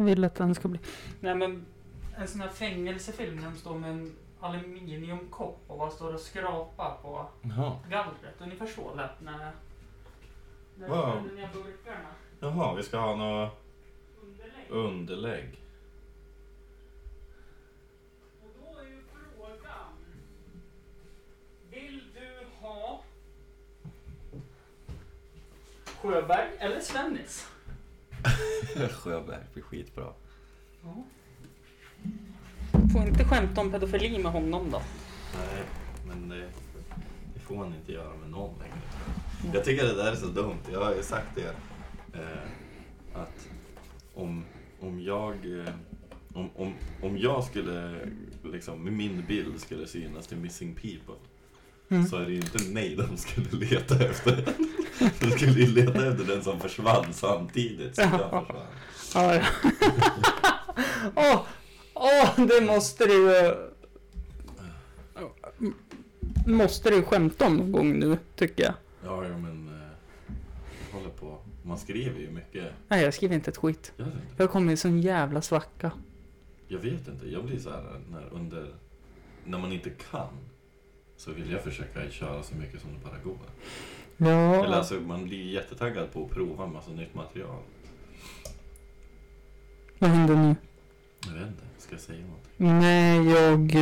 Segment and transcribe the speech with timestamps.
[0.00, 0.80] Jag vill att den ska bli...
[1.20, 1.66] Nej men
[2.16, 6.96] en sån här fängelsefilm när de står med en aluminiumkopp och bara står och skrapar
[7.02, 7.76] på Jaha.
[7.90, 8.34] gallret.
[8.38, 9.52] Ungefär så lät när...
[10.76, 10.96] När Wow.
[10.98, 11.32] wow.
[11.34, 12.08] ner burkarna.
[12.40, 13.52] Jaha, vi ska ha något
[14.22, 14.70] Underlägg.
[14.70, 15.60] underlägg.
[18.42, 19.02] Och då är ju
[19.36, 19.92] frågan.
[21.70, 23.02] Vill du ha
[26.02, 27.48] Sjöberg eller Svennis?
[28.90, 30.12] Sjöberg blir skitbra.
[30.82, 31.04] Ja.
[32.92, 34.82] Får inte skämta om pedofili med honom då.
[35.36, 35.64] Nej,
[36.06, 36.48] men det,
[37.34, 38.80] det får man inte göra med någon längre.
[39.54, 40.62] Jag tycker det där är så dumt.
[40.72, 41.54] Jag har ju sagt det.
[42.18, 43.48] Eh, att
[44.14, 44.44] om,
[44.80, 45.58] om jag...
[45.58, 45.74] Eh,
[46.34, 48.08] om, om, om jag skulle,
[48.44, 51.14] liksom, med min bild skulle synas till Missing People
[51.90, 52.06] Mm.
[52.06, 54.44] så är det ju inte mig de skulle leta efter.
[55.20, 58.44] De skulle ju leta efter den som försvann samtidigt som jag Ja.
[58.46, 58.66] försvann.
[59.14, 59.44] Ja, ja.
[61.14, 61.42] Åh,
[61.94, 63.54] åh, det måste du ju...
[66.46, 68.74] Måste du skämta om någon gång nu, tycker jag.
[69.04, 69.68] Ja, ja men...
[69.68, 69.74] Eh,
[70.90, 71.38] jag håller på.
[71.62, 72.64] Man skriver ju mycket.
[72.88, 73.92] Nej, jag skriver inte ett skit.
[73.96, 74.06] Jag.
[74.36, 75.90] Jag kommer i sån jävla svacka.
[76.68, 77.28] Jag vet inte.
[77.28, 78.74] Jag blir så här när under...
[79.44, 80.28] När man inte kan
[81.20, 83.38] så vill jag försöka köra så mycket som det bara går.
[84.16, 87.62] Ja, Eller alltså man blir jättetaggad på att prova en massa nytt material.
[89.98, 90.56] vad händer nu?
[91.26, 91.62] Jag vet inte.
[91.78, 92.52] Ska jag säga någonting?
[92.56, 93.74] Nej, jag...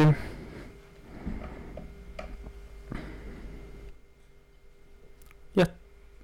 [5.53, 5.67] Ja,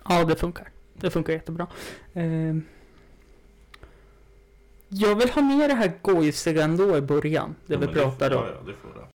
[0.08, 0.68] ja, det funkar.
[0.94, 1.66] Det funkar jättebra.
[2.12, 2.56] Eh,
[4.88, 7.54] jag vill ha med det här gojsiga ändå i början.
[7.66, 8.44] Det Ja, vi pratade om.
[8.44, 9.13] Ja, ja, det får det.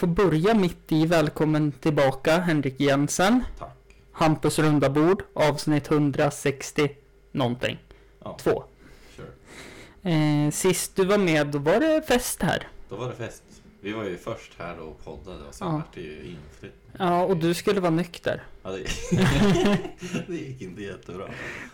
[0.00, 1.06] Får börja mitt i.
[1.06, 3.44] Välkommen tillbaka Henrik Jensen.
[3.58, 3.76] Tack.
[4.12, 5.22] Hampus runda bord.
[5.34, 6.88] Avsnitt 160
[7.32, 7.78] någonting.
[8.24, 8.64] Ja, Två.
[9.16, 9.28] Sure.
[10.46, 12.68] Eh, sist du var med då var det fest här.
[12.88, 13.42] Då var det fest.
[13.80, 15.72] Vi var ju först här och poddade och sen Ja.
[15.74, 16.92] vart det ju inflyttning.
[16.98, 18.42] Ja, och du skulle vara nykter.
[18.62, 18.84] Ja, det...
[20.26, 21.24] det gick inte jättebra.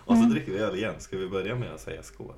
[0.05, 0.31] Och så Mm.
[0.31, 0.95] dricker vi öl igen.
[0.99, 2.35] Ska vi börja med att säga skål?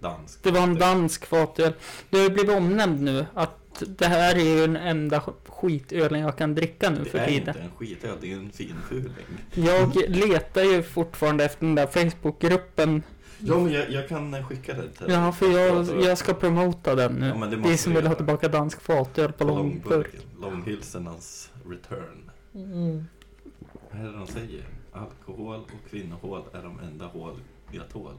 [0.00, 0.42] Dansk.
[0.42, 1.72] Det var en dansk fatöl.
[2.10, 6.36] Det har ju blivit omnämnd nu att det här är ju den enda skitölen jag
[6.36, 7.48] kan dricka nu Det för är tiden.
[7.48, 9.26] inte en skitöl, det är en finfuling.
[9.54, 13.02] Jag letar ju fortfarande efter den där Facebookgruppen.
[13.38, 17.12] Ja, men jag, jag kan skicka det till Ja, för jag, jag ska promota den
[17.12, 17.26] nu.
[17.28, 20.10] Ja, men det som vi vill ha tillbaka dansk fatöl på på långburk.
[20.40, 22.30] Långhylsornas return.
[22.54, 23.04] Mm.
[23.90, 24.64] Vad är det de säger?
[24.92, 27.34] Alkohol och kvinnohål är de enda hål
[27.70, 28.14] jag tål.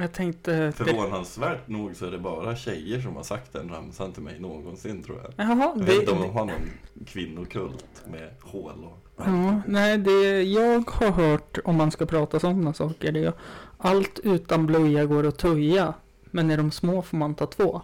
[0.00, 0.72] Jag tänkte...
[0.76, 5.02] Förvånansvärt nog så är det bara tjejer som har sagt den ramsan till mig någonsin
[5.02, 5.46] tror jag.
[5.46, 6.70] Jaha, Jag vet inte om det, de har någon
[7.06, 12.72] kvinnokult med hål och Ja, nej, det jag har hört om man ska prata sådana
[12.74, 13.32] saker det är
[13.78, 15.94] allt utan blöja går att töja.
[16.24, 17.82] Men är de små får man ta två.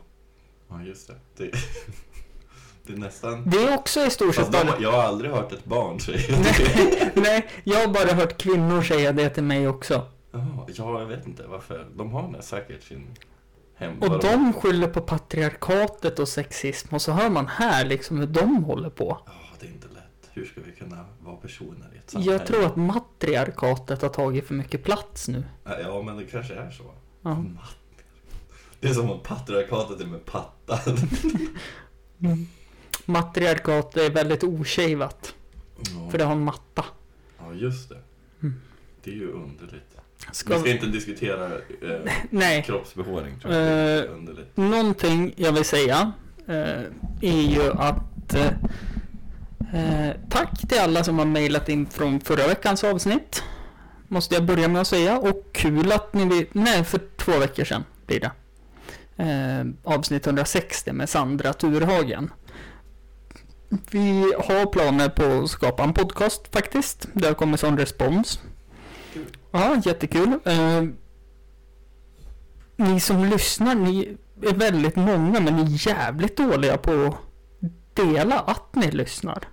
[0.68, 1.14] Ja, just det.
[1.36, 1.50] Det,
[2.86, 3.50] det är nästan...
[3.50, 4.80] Det är också i stort sett Fast bara...
[4.80, 6.18] jag har aldrig hört ett barn säga
[7.14, 7.20] det.
[7.20, 10.06] Nej, jag har bara hört kvinnor säga det till mig också.
[10.32, 11.86] Jaha, ja, jag vet inte varför.
[11.96, 13.06] De har nog säkert sin
[13.74, 14.02] hem.
[14.02, 18.64] Och de skyller på patriarkatet och sexism och så hör man här liksom hur de
[18.64, 19.18] håller på.
[19.26, 20.30] Ja, det är inte lätt.
[20.32, 22.32] Hur ska vi kunna vara personer i ett samhälle?
[22.32, 25.44] Jag tror att matriarkatet har tagit för mycket plats nu.
[25.64, 26.84] Ja, men det kanske är så.
[27.22, 27.44] Ja.
[28.80, 30.78] Det är som om patriarkatet är med pattan.
[32.24, 32.46] Mm.
[33.04, 35.34] Matriarkatet är väldigt oshavat.
[35.76, 36.10] Ja.
[36.10, 36.84] För det har en matta.
[37.38, 37.98] Ja, just det.
[38.42, 38.60] Mm.
[39.04, 39.96] Det är ju underligt.
[40.30, 42.62] Ska Vi ska inte diskutera eh, Nej.
[42.62, 43.98] kroppsbehåring tror jag.
[43.98, 44.04] Eh.
[44.54, 46.12] Någonting jag vill säga
[46.48, 46.80] eh,
[47.20, 48.46] är ju att eh,
[49.74, 53.42] eh, tack till alla som har mejlat in från förra veckans avsnitt.
[54.08, 55.18] Måste jag börja med att säga.
[55.18, 58.30] Och kul att ni vill, nej för två veckor sedan blir det.
[59.16, 62.30] Eh, avsnitt 160 med Sandra Turhagen.
[63.90, 67.08] Vi har planer på att skapa en podcast faktiskt.
[67.12, 68.40] Det har kommit sån respons.
[69.12, 69.26] Kul.
[69.50, 70.38] Ja, jättekul.
[70.44, 70.82] Eh,
[72.76, 78.40] ni som lyssnar, ni är väldigt många men ni är jävligt dåliga på att dela
[78.40, 79.48] att ni lyssnar.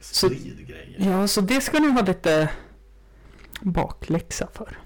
[0.00, 1.10] Sprid grejer.
[1.10, 2.48] Ja, så det ska ni ha lite
[3.60, 4.78] bakläxa för.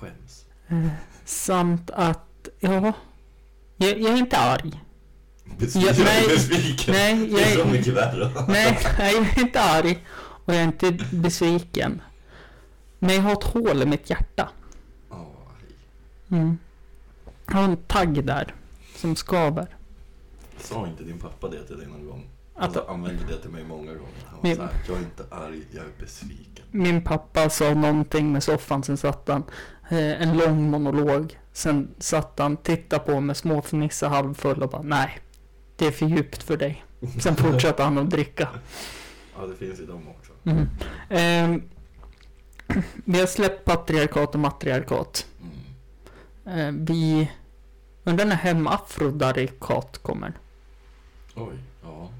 [0.00, 0.44] Skäms.
[0.68, 0.86] Eh,
[1.24, 2.92] samt att, ja,
[3.76, 4.80] jag, jag är inte arg.
[5.58, 5.94] Besviken.
[5.98, 6.94] Ja, nej, besviken.
[6.94, 8.30] nej, det är så jag- mycket värre.
[8.48, 10.06] Nej, jag är inte arg
[10.44, 12.02] och jag är inte besviken.
[13.04, 14.48] Men jag har ett hål i mitt hjärta.
[16.30, 16.58] Mm.
[17.46, 18.54] Jag har en tagg där
[18.96, 19.66] som skaver.
[20.58, 22.26] Sa inte din pappa det till dig någon gång?
[22.54, 24.22] Att- Alltså använde det till mig många gånger.
[24.26, 26.64] Han var Men- såhär, jag är inte arg, jag är besviken.
[26.70, 29.42] Min pappa sa någonting med soffan, sen satt han
[29.90, 31.38] eh, en lång monolog.
[31.52, 35.18] Sen satt han, tittade på mig småfnissa halvfull och bara nej,
[35.76, 36.84] det är för djupt för dig.
[37.20, 38.48] Sen fortsatte han att dricka.
[39.38, 40.32] Ja, det finns i dem också.
[40.44, 40.66] Mm.
[41.08, 41.62] Eh,
[43.04, 45.26] vi har släppt patriarkat och matriarkat.
[46.46, 46.78] Mm.
[46.78, 47.30] Eh, vi...
[48.04, 50.32] Undrar när hemafrodarikat kommer.
[51.34, 52.10] Oj, ja.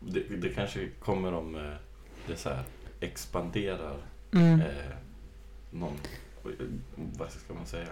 [0.00, 1.72] Det, det kanske kommer om eh,
[2.26, 2.64] det så här
[3.00, 3.96] expanderar
[4.32, 4.60] Mm.
[4.60, 4.66] eh,
[5.70, 5.92] någon,
[7.18, 7.88] vad ska man säga?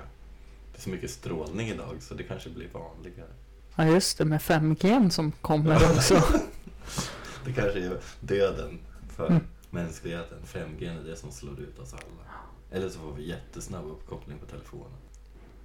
[0.73, 3.29] Det är så mycket strålning idag så det kanske blir vanligare.
[3.77, 6.15] Ja just det, med 5G som kommer också.
[7.45, 8.79] Det kanske är döden
[9.17, 9.43] för Mm.
[9.75, 10.39] Mänskligheten.
[10.45, 12.31] 5G är det som slår ut oss alla.
[12.71, 14.99] Eller så får vi jättesnabb uppkoppling på telefonen.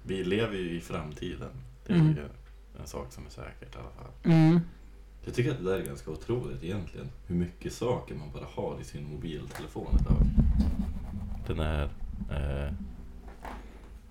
[0.02, 1.50] Vi lever ju i framtiden.
[1.86, 2.16] Det är Mm.
[2.16, 2.24] ju
[2.80, 4.32] en sak som är säkert i alla fall.
[4.32, 4.60] Mm.
[5.24, 7.08] Jag tycker att det där är ganska otroligt egentligen.
[7.26, 10.16] Hur mycket saker man bara har i sin mobiltelefon idag.
[11.46, 11.84] Den är...
[12.30, 12.72] Eh,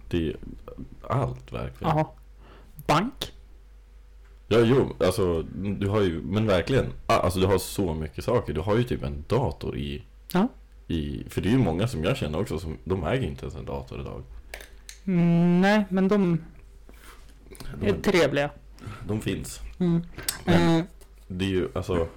[0.09, 0.37] det är
[1.09, 1.97] allt verkligen.
[1.97, 2.13] Ja.
[2.87, 3.33] Bank.
[4.51, 5.41] Ja, jo, alltså
[5.79, 6.85] du har ju, men verkligen.
[7.05, 8.53] Ah, Alltså du har så mycket saker.
[8.53, 10.03] Du har ju typ en dator i...
[10.33, 10.47] Ja.
[10.87, 13.55] i för det är ju många som jag känner också som, de äger inte ens
[13.55, 14.23] en dator idag.
[15.05, 16.41] Mm, nej, men de
[17.81, 18.49] är De, trevliga.
[19.07, 19.59] de finns.
[19.79, 20.01] Mm.
[20.45, 20.85] Men- Eh,
[21.27, 22.07] Det är ju, alltså...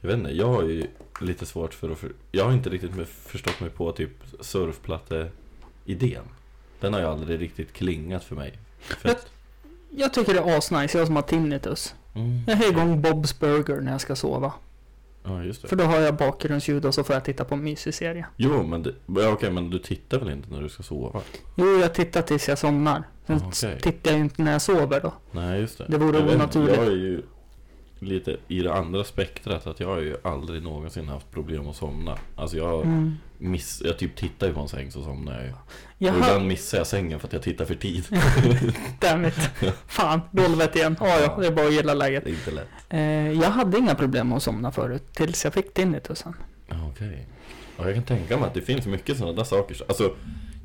[0.00, 0.86] Jag vet inte, jag har ju
[1.20, 1.98] lite svårt för att...
[1.98, 4.10] För, jag har inte riktigt förstått mig på typ
[4.40, 6.24] surfplatte-idén.
[6.80, 8.58] Den har ju aldrig riktigt klingat för mig.
[8.80, 9.26] För att,
[9.96, 11.94] jag tycker det är asnice, jag som har tinnitus.
[12.14, 14.52] mm, Jag har igång Bob's Burger när jag ska sova.
[15.26, 15.68] Ja, just det.
[15.68, 18.26] För då har jag bakgrundsljud och så får jag titta på en mysig serie.
[18.36, 21.20] Jo, men det, ja, okej, men du tittar väl inte när du ska sova?
[21.54, 23.02] Jo, jag tittar tills jag somnar.
[23.26, 23.80] Sen Ah, okej.
[23.80, 25.12] tittar jag inte när jag sover då.
[25.32, 25.84] Nej, just det.
[25.88, 26.76] Det vore Jag onaturligt.
[26.76, 27.22] Jag är ju
[27.98, 32.18] lite i det andra spektrat att jag har ju aldrig någonsin haft problem att somna.
[32.36, 33.14] Alltså jag, Mm.
[33.50, 35.52] Miss, jag typ tittar ju på en säng så somnar jag ju.
[35.98, 38.04] Jag Och ibland missar jag sängen för att jag tittar för tid.
[39.00, 39.34] Dammit.
[39.86, 40.96] Fan, golvet igen.
[41.00, 42.24] Ja, ja, det är bara att gilla läget.
[42.24, 42.68] Det är inte lätt.
[42.88, 43.00] Eh,
[43.42, 46.34] jag hade inga problem med att somna förut, tills jag fick tinnitusen.
[46.92, 47.26] Okej.
[47.78, 49.76] Ja, jag kan tänka mig att det finns mycket sådana där saker.
[49.88, 50.14] Alltså,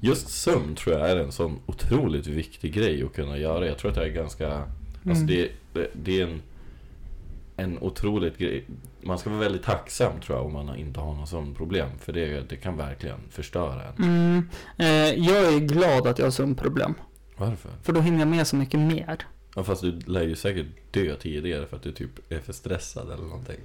[0.02, 3.66] just sömn tror jag är en sån otroligt viktig grej att kunna göra.
[3.68, 4.48] Jag tror att jag är ganska...
[5.06, 5.28] Alltså Mm.
[5.28, 6.42] det, det, det är en,
[7.60, 8.66] en otroligt grej.
[9.02, 11.90] Man ska vara väldigt tacksam tror jag om man inte har några sömnproblem.
[12.00, 14.04] För det, det kan verkligen förstöra en.
[14.04, 14.50] Mm.
[14.78, 16.94] Eh, jag är glad att jag har sömnproblem.
[17.38, 17.72] Varför?
[17.84, 19.18] För då hinner jag med så mycket mer.
[19.56, 23.12] Ja, fast du lär ju säkert dö tidigare för att du typ är för stressad
[23.12, 23.60] eller någonting.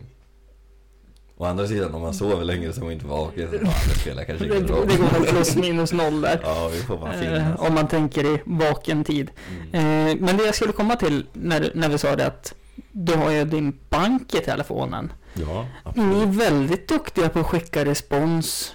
[1.36, 3.50] Å andra sidan, om man sover längre så man inte vaken.
[3.50, 4.88] Så, fan, det spelar kanske ingen roll.
[4.88, 6.40] det går väl plus minus noll där.
[6.42, 7.60] Ja, vi får bara Eh, finnas.
[7.60, 9.30] om man tänker i vaken tid.
[9.72, 10.06] Mm.
[10.08, 12.54] Eh, men det jag skulle komma till när, när vi sa det att
[12.92, 15.12] du har ju din bank i telefonen.
[15.34, 16.28] Ja, Ni är absolut.
[16.28, 18.74] väldigt duktiga på att skicka respons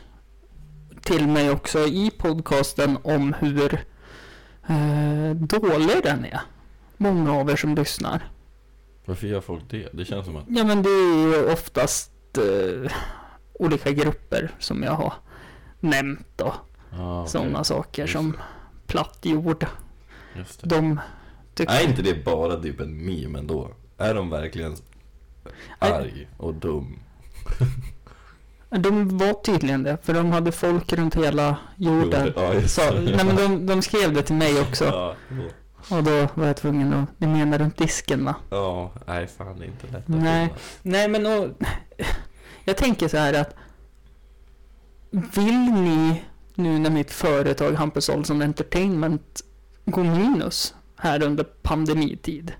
[1.02, 3.74] till mig också i podcasten om hur
[4.68, 6.42] eh, dålig den är.
[6.98, 8.30] Många av er som lyssnar.
[9.06, 9.90] Varför gör folk det?
[9.94, 10.46] Det känns som att...
[10.48, 12.92] Ja men det är ju oftast eh,
[13.54, 15.14] olika grupper som jag har
[15.80, 16.54] nämnt och
[17.00, 17.32] Ah, okej.
[17.32, 18.38] sådana saker Just som
[18.88, 19.66] platt jord.
[20.62, 21.00] De
[21.54, 21.74] tycker...
[21.74, 23.72] Är inte det bara typ en meme ändå?
[24.00, 24.76] Är de verkligen
[25.80, 27.00] arg och dum?
[28.70, 32.34] De var tydligen det, för de hade folk runt hela jorden.
[32.36, 34.86] Ja, Så, nej men de, de skrev det till mig också.
[34.86, 35.16] Ja,
[35.90, 38.36] Och då var jag tvungen att, ni menar runt disken va?
[38.50, 40.54] ja, nej fan det är inte lätt att Nej.
[40.82, 41.48] Nej men och,
[42.64, 43.56] jag tänker så här att
[45.12, 46.24] vill ni
[46.56, 49.42] nu när mitt företag Hampus Olsson Entertainment
[49.86, 52.54] går minus här under pandemitid.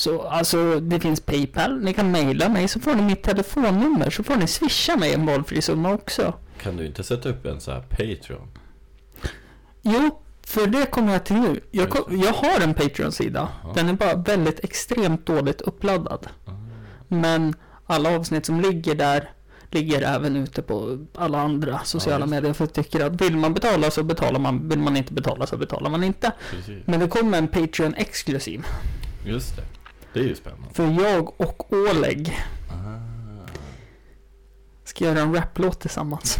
[0.00, 4.22] Så alltså det finns Paypal, ni kan mejla mig så får ni mitt telefonnummer så
[4.22, 6.34] får ni swisha mig en valfri summa också.
[6.62, 8.48] Kan du inte sätta upp en så här Patreon?
[9.82, 11.60] Jo, för det kommer jag till nu.
[11.70, 13.48] Jag, ko- jag har en Patreon-sida.
[13.74, 16.26] Den är bara väldigt extremt dåligt uppladdad.
[16.46, 16.50] Ah.
[17.08, 17.54] Men
[17.86, 19.30] alla avsnitt som ligger där
[19.70, 22.30] ligger även ute på alla andra sociala det.
[22.30, 22.52] medier.
[22.52, 24.68] För jag tycker att vill man betala så betalar man.
[24.68, 26.32] Vill man inte betala så betalar man inte.
[26.50, 26.86] Precis.
[26.86, 28.64] Men det kommer en Patreon exklusiv.
[29.26, 29.62] Just det.
[30.12, 30.68] Det är ju spännande.
[30.74, 32.38] För jag och Oleg
[32.70, 33.46] Ah.
[34.84, 36.36] ska göra en raplåt tillsammans.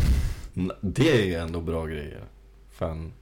[0.80, 2.24] Det är ju ändå bra grejer.
[2.70, 3.12] Fan.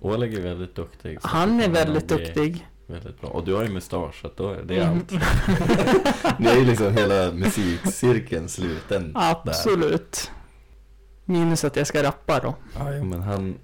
[0.00, 1.18] Oleg är väldigt duktig.
[1.22, 2.68] Han det är väldigt duktig.
[2.86, 3.30] Väldigt bra.
[3.30, 4.96] Och du har ju mustasch så då är det Mm.
[4.98, 5.10] allt.
[6.38, 9.30] Ni är ju liksom hela musikcirkeln sluten där.
[9.30, 10.30] Absolut.
[11.24, 12.54] Minus att jag ska rappa då.
[12.78, 13.54] Ja, men han...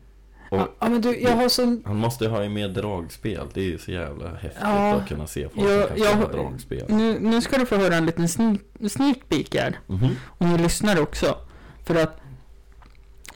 [0.50, 1.82] Och Ja men du, jag har sån...
[1.86, 3.46] han måste ju ha mer dragspel.
[3.54, 6.16] Det är ju så jävla häftigt Ja, att kunna se folk jag- som kan jag-
[6.28, 6.84] spela dragspel.
[6.88, 9.78] Nu, nu ska du få höra en liten sneak, sneak peek här.
[9.86, 10.08] Mhm.
[10.38, 11.36] Och ni lyssnar också.
[11.84, 12.20] För att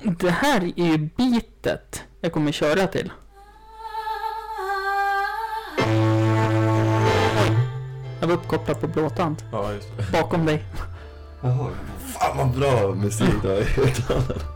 [0.02, 3.10] det här är ju bitet jag kommer köra till.
[8.20, 9.36] Jag var uppkopplad på blåtand.
[9.52, 10.12] Ja, just det.
[10.12, 10.64] Bakom dig.
[11.42, 11.70] Jaha,
[12.18, 13.56] fan vad bra musik du har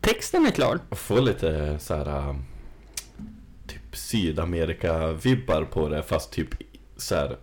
[0.00, 0.78] Texten är klar.
[0.88, 2.44] Jag får lite så här um,
[3.66, 6.48] typ Sydamerika-vibbar på det fast typ
[6.96, 7.36] så här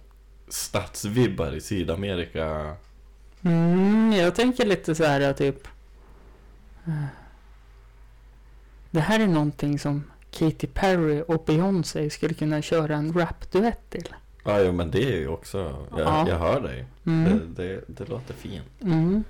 [0.47, 2.75] stadsvibbar i Sydamerika.
[3.41, 5.67] Mm, jag tänker lite så här typ.
[6.85, 7.03] eh,
[8.91, 14.07] Det här är någonting som Katy Perry och Beyoncé skulle kunna köra en rap-duett till.
[14.43, 16.29] Ja, jo, men det är ju också, jag, Ja.
[16.29, 16.85] jag hör dig.
[17.05, 17.53] Mm.
[17.55, 18.65] Det, det, det låter fint.
[18.81, 19.23] Mm.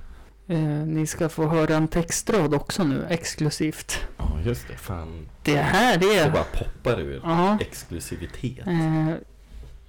[0.48, 4.00] Eh, ni ska få höra en textrad också nu, exklusivt.
[4.18, 4.78] Ja, just det.
[4.78, 5.30] Fan.
[5.44, 6.32] Det här Det är...
[6.32, 7.22] bara poppar ur.
[7.24, 7.58] Ja.
[7.62, 8.68] Exklusivitet.
[8.68, 9.14] Eh,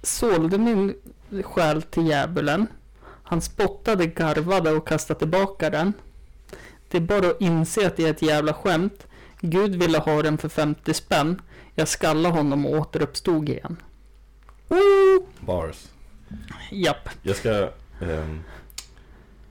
[0.03, 0.95] sålde min
[1.43, 2.67] själ till djävulen.
[3.23, 5.93] Han spottade, garvade och kastade tillbaka den.
[6.91, 9.07] Det är bara att inse att det är ett jävla skämt.
[9.41, 11.41] Gud ville ha den för 50 spänn.
[11.75, 13.77] Jag skallade honom och återuppstod igen.
[15.39, 15.87] Bars.
[16.71, 17.09] Japp.
[17.21, 17.69] Jag ska...
[18.01, 18.43] ehm,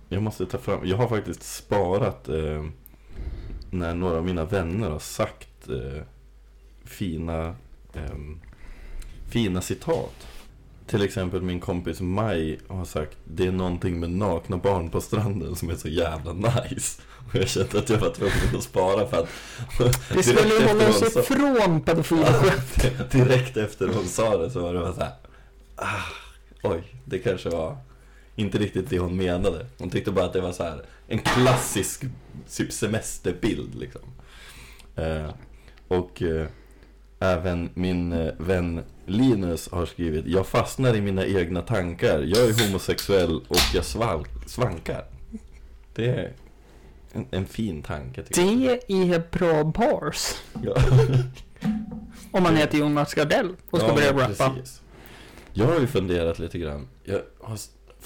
[0.09, 0.81] jag måste ta fram...
[0.89, 2.73] Jag har faktiskt sparat ehm,
[3.71, 6.03] när några av mina vänner har sagt eh,
[6.85, 7.55] fina,
[7.95, 8.41] ehm,
[9.29, 10.27] fina citat.
[10.87, 15.57] Till exempel min kompis Maj har sagt Det är någonting med nakna barn på stranden
[15.57, 17.03] som är så jävla nice.
[17.29, 19.29] Och jag kände att jag var tvungen att spara för att
[20.17, 23.11] Vi skulle ju hålla oss sa- ifrån pedofilskämt.
[23.13, 25.13] Direkt efter hon sa det så var det bara så här.
[25.77, 26.03] Ah,
[26.63, 27.77] oj, det kanske var
[28.37, 29.67] inte riktigt det hon menade.
[29.79, 32.05] Hon tyckte bara att det var så här en klassisk
[32.57, 34.01] typ semesterbild liksom.
[34.97, 35.31] Eh,
[35.89, 36.47] och eh,
[37.19, 42.23] även min eh, vän Linus har skrivit Jag fastnar i mina egna tankar.
[42.27, 45.05] Jag är homosexuell och jag sval- svankar.
[45.95, 46.33] Det är
[47.13, 48.79] en, en fin tanke tycker jag.
[48.89, 50.35] Det är bra bars.
[50.65, 50.75] Ja.
[52.31, 54.51] Om man heter Jonas Gardell och ska Ja, börja rappa.
[54.55, 54.83] precis.
[55.53, 56.89] Jag har ju funderat lite grann.
[57.05, 57.59] Jag har,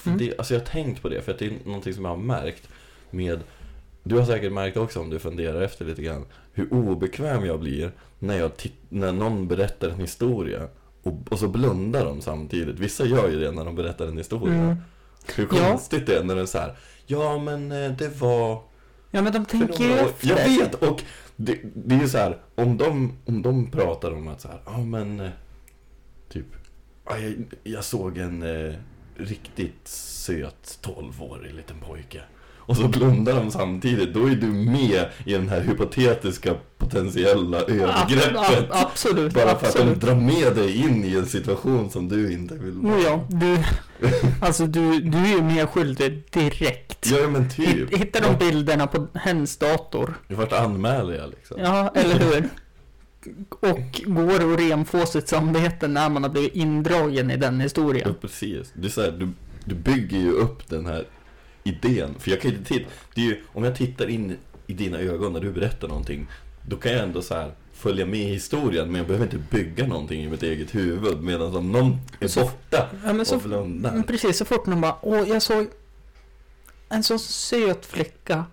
[0.09, 0.33] Mm.
[0.37, 2.69] alltså jag har tänkt på det, för att det är någonting som jag har märkt
[3.11, 3.39] med...
[4.03, 7.91] Du har säkert märkt också om du funderar efter lite grann, hur obekväm jag blir
[8.19, 8.51] när, jag
[8.89, 10.67] när någon berättar en historia
[11.03, 12.79] och, och så blundar de samtidigt.
[12.79, 14.53] Vissa gör ju det när de berättar en historia.
[14.55, 14.75] Mm.
[15.35, 15.69] Hur Ja.
[15.69, 16.75] konstigt det är när det är så här.
[17.05, 18.61] Ja men eh, det var...
[19.11, 20.27] Ja men de tänker ju några år-" efter.
[20.27, 21.03] Jag vet och
[21.35, 22.37] det, det är ju så här.
[22.55, 25.29] Om de, om de pratar om att så här, ja men eh,
[26.29, 26.45] typ,
[27.05, 28.73] ja, jag, jag såg en eh,
[29.25, 32.21] riktigt söt 12-årig liten pojke.
[32.57, 38.35] Och så blundar de samtidigt, då är du med i den här hypotetiska potentiella övergreppet.
[38.35, 40.01] ab- absolut, Bara för att de absolut.
[40.01, 42.99] drar med dig in i en situation som du inte vill vara.
[42.99, 43.57] Ja, du,
[44.41, 47.07] alltså du, du är ju medskyldig direkt.
[47.11, 47.67] Ja men typ.
[47.91, 50.13] Hitt- Hittar de bilderna på hens dator?
[50.27, 51.57] Vart anmäler jag liksom?
[51.59, 52.49] Ja, eller hur?
[53.59, 58.15] Och går och renfå sitt samvete när man har blivit indragen i den Ja, historien.
[58.21, 58.71] precis.
[58.73, 59.29] Det är så här, du,
[59.65, 61.05] du bygger ju upp den här
[61.63, 62.15] idén.
[62.19, 64.37] För jag kan ju inte titta, det är ju, om jag tittar in
[64.67, 66.27] i dina ögon när du berättar någonting,
[66.67, 69.87] då kan jag ändå så här följa med i historien, men jag behöver inte bygga
[69.87, 71.21] någonting i mitt eget huvud.
[71.23, 74.03] Medan om någon är Så- borta Ja, men så, och blundar.
[74.07, 75.67] precis, så fort någon bara, åh, jag såg
[76.89, 78.45] en så söt flicka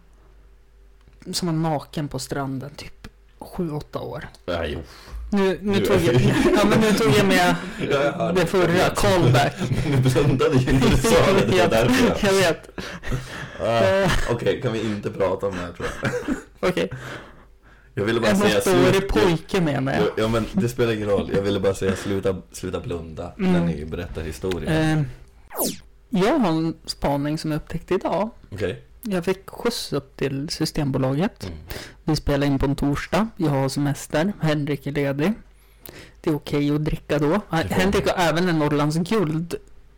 [1.32, 2.97] som var naken på stranden, typ
[3.40, 4.24] 7-8 år.
[4.46, 4.80] Nej, jo.
[5.32, 6.14] Nu, nu, Nu- tog jag,
[6.56, 7.54] ja, men nu tog jag med
[8.34, 9.54] det förra, callback.
[9.86, 12.32] Du blundade ju när du sa det, det var därför jag...
[12.32, 12.68] Jag vet.
[14.04, 16.10] Eh, Okej, kan vi inte prata om det här tror jag.
[16.70, 16.90] Okej,
[17.94, 19.08] Jag ville bara en säga åttaårig slut.
[19.08, 20.02] pojke menar jag.
[20.16, 23.66] Ja men det spelar ingen roll, jag ville bara säga sluta, sluta blunda när Mm.
[23.66, 24.72] ni berättar historien.
[24.98, 25.02] Eh,
[26.24, 28.30] jag har en spaning som jag upptäckte idag.
[28.52, 28.84] Okej?
[29.10, 31.46] Jag fick skjuts upp till Systembolaget.
[31.46, 31.58] Mm.
[32.04, 33.28] Vi spelar in på en torsdag.
[33.36, 34.32] Jag har semester.
[34.40, 35.32] Henrik är ledig.
[36.20, 37.40] Det är okej att dricka då.
[37.50, 39.54] Henrik har även en Norrlands guld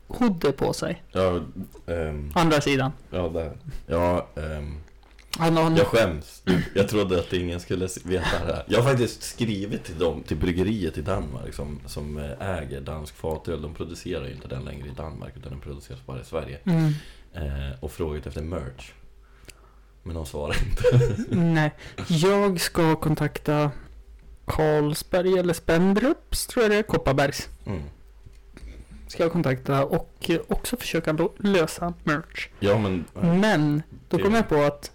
[0.07, 1.03] hoodie på sig.
[1.13, 1.41] Ja,
[1.87, 2.93] ehm, Andra sidan.
[3.11, 3.57] ja där.
[3.87, 5.77] Ja, en...
[5.77, 6.43] jag skäms.
[6.75, 8.65] Jag trodde att ingen skulle veta det här.
[8.67, 13.15] Jag har faktiskt skrivit till dem, till bryggeriet i Danmark som, som eh, äger dansk
[13.17, 13.63] fatöl.
[13.63, 16.59] De producerar ju inte den längre i Danmark utan den produceras bara i Sverige.
[16.65, 16.93] Mm.
[17.35, 18.93] Eh, och frågat efter merch.
[20.03, 21.15] Men de svarar inte.
[21.37, 21.73] Nej,
[22.09, 23.71] jag ska kontakta
[24.45, 27.49] Carlsberg eller Spendrups tror jag det är, Kopparbergs.
[27.67, 27.83] Mm.
[29.07, 32.49] Ska jag kontakta och också försöka lösa merch.
[32.61, 33.05] Ja, men...
[33.41, 34.91] Men då kom jag på att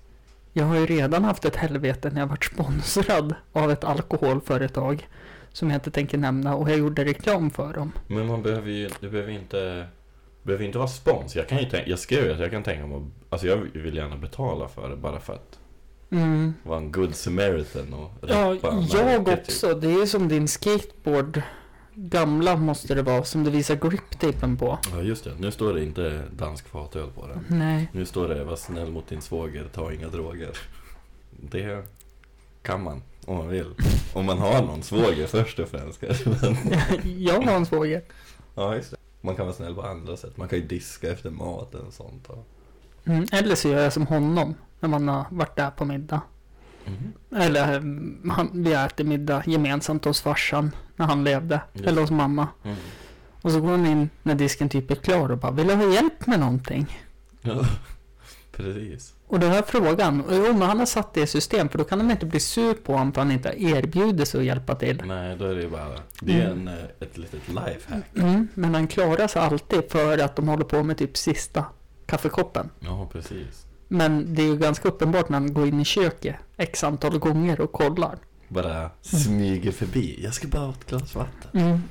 [0.53, 5.07] jag har ju redan haft ett helvete när jag varit sponsrad av ett alkoholföretag
[5.51, 7.91] som jag inte tänker nämna och jag gjorde reklam för dem.
[8.07, 9.87] Men man behöver ju, det behöver inte,
[10.45, 11.35] behöver inte vara spons.
[11.35, 13.95] Jag kan ju tänka, jag skrev ju att jag kan tänka mig, alltså jag vill
[13.95, 15.59] gärna betala för det bara för att
[16.11, 16.53] Mm.
[16.63, 18.55] vara en good samaritan och Ja,
[18.91, 19.39] jag typ.
[19.39, 19.73] också.
[19.73, 21.41] Det är som din skateboard.
[21.95, 24.77] Gamla måste det vara, som du visar griptapen på.
[24.91, 25.31] Ja, just det.
[25.39, 27.59] Nu står det inte dansk fatöl på den.
[27.59, 27.89] Nej.
[27.91, 30.57] Nu står det var snäll mot din svåger, ta inga droger.
[31.31, 31.83] Det
[32.61, 33.73] kan man om man vill.
[34.13, 36.29] Om man har någon svåger först och främst kanske.
[37.17, 38.01] Jag har en svåger.
[38.55, 38.97] ja, just det.
[39.25, 40.37] Man kan vara snäll på andra sätt.
[40.37, 42.27] Man kan ju diska efter maten och sånt.
[43.05, 46.21] Mm, eller så gör jag som honom när man har varit där på middag.
[46.85, 47.13] Mhm.
[47.41, 51.61] Eller mm, han, vi äter middag gemensamt hos farsan när han levde.
[51.73, 52.47] Just Eller hos mamma.
[52.63, 52.77] Mm.
[53.41, 55.93] Och så går han in när disken typ är klar och bara Vill du ha
[55.93, 56.99] hjälp med någonting?
[57.41, 57.65] Ja,
[58.51, 59.14] precis.
[59.27, 60.17] Och har jag frågan.
[60.27, 62.93] Men han har satt det i system för då kan de inte bli sur på
[62.93, 65.01] honom för han inte erbjuder sig att hjälpa till.
[65.05, 65.99] Nej, då är det ju bara...
[66.21, 66.67] Det är Mm.
[66.67, 68.03] en, eh, ett litet lifehack.
[68.17, 71.65] Mm, men han klarar sig alltid för att de håller på med typ sista
[72.05, 72.69] kaffekoppen.
[72.79, 73.65] Ja, precis.
[73.87, 77.61] Men det är ju ganska uppenbart när han går in i köket x antal gånger
[77.61, 78.17] och kollar.
[78.47, 80.19] Bara smyger förbi.
[80.23, 81.61] Jag ska bara ha ett glas vatten.
[81.61, 81.81] Mm.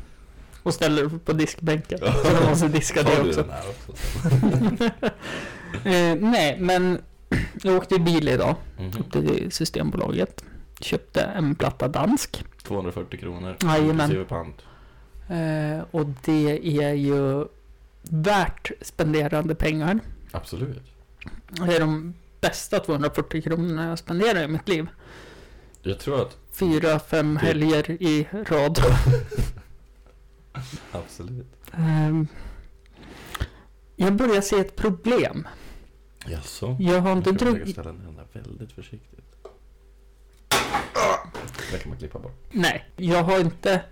[0.63, 1.99] Och ställer upp på diskbänken.
[2.25, 3.43] Så de måste diska det också.
[3.43, 3.93] den här också?
[5.85, 6.99] Eh, nej, men
[7.63, 8.57] jag åkte bil idag.
[8.79, 8.89] Mhm.
[9.01, 10.45] Upp till Systembolaget.
[10.81, 12.45] Köpte en platta dansk.
[12.63, 13.57] 240 kronor.
[13.63, 14.25] Jajamän.
[14.29, 14.63] Pant.
[15.31, 17.47] Eh, och det är ju
[18.03, 20.01] värt spenderande pengar.
[20.33, 20.83] Absolut.
[21.49, 24.87] Det är de bästa 240 kronorna jag spenderar i mitt liv.
[25.83, 26.37] Jag tror att...
[26.53, 28.79] Fyra, fem Det- helger i rad.
[30.93, 31.47] Absolut.
[31.73, 32.27] Ehm,
[33.97, 35.49] jag börjar se ett problem.
[36.27, 36.77] Jaså?
[36.81, 37.71] Jag har Jag inte druckit...
[37.73, 39.21] ställa ner den där väldigt försiktigt.
[41.73, 42.45] Det kan man klippa bort.
[42.51, 43.83] Nej, jag har inte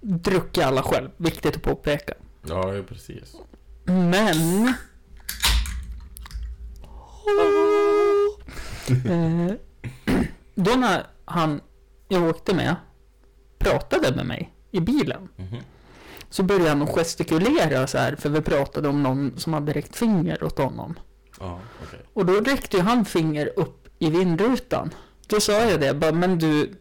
[0.00, 1.10] druckit alla själv.
[1.16, 2.14] Viktigt att påpeka.
[2.48, 3.36] Ja, ja, precis.
[3.84, 4.74] Men...
[8.88, 9.52] Eh,
[10.54, 11.60] då när han
[12.08, 12.76] jag åkte med
[13.58, 15.56] pratade med mig i bilen Mhm.
[16.30, 19.96] så började han att gestikulera så här för vi pratade om någon som hade räckt
[19.96, 20.98] finger åt honom.
[21.40, 22.00] Ja, okej.
[22.12, 24.94] Och då räckte ju han finger upp i vindrutan.
[25.26, 26.74] Då sa jag det, bara, men du,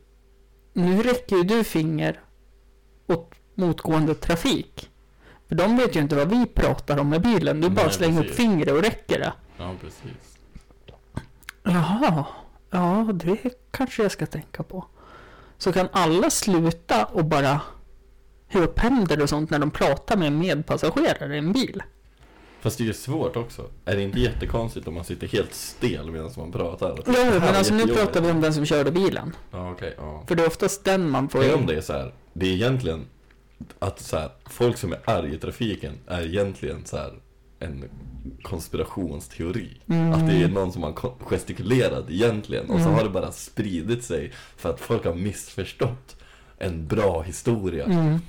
[0.74, 2.20] nu räcker ju du finger
[3.08, 4.90] åt motgående trafik.
[5.48, 7.62] För de vet ju inte vad vi pratar om med bilen.
[7.62, 8.38] Du bara Nej, slänger upp precis.
[8.38, 9.34] fingret och räcker det.
[9.58, 10.38] Ja, precis.
[11.64, 12.26] Jaha,
[12.70, 13.38] ja det
[13.72, 14.86] kanske jag ska tänka på.
[15.58, 17.62] Så kan alla sluta och bara
[18.48, 21.84] höja upp händer och sånt när de pratar med en medpassagerare i en bil.
[22.62, 23.66] Fast det är ju svårt också.
[23.86, 27.00] Är det inte jättekonstigt om man sitter helt stel medan man pratar?
[27.06, 29.36] Ja, men alltså nu pratar vi om den som körde bilen.
[29.52, 29.94] Ja, okej.
[29.98, 30.24] ja.
[30.28, 32.14] För det är oftast den man får Tänk om det är så här.
[32.34, 33.06] Det är egentligen
[33.80, 37.14] att så här, folk som är arga i trafiken är egentligen så här
[37.60, 37.84] en
[38.42, 39.82] konspirationsteori.
[39.90, 40.14] Mm.
[40.14, 42.94] Att det är någon som har gestikulerat egentligen och så Mm.
[42.94, 46.16] har det bara spridit sig för att folk har missförstått
[46.58, 48.20] en bra historia Mm.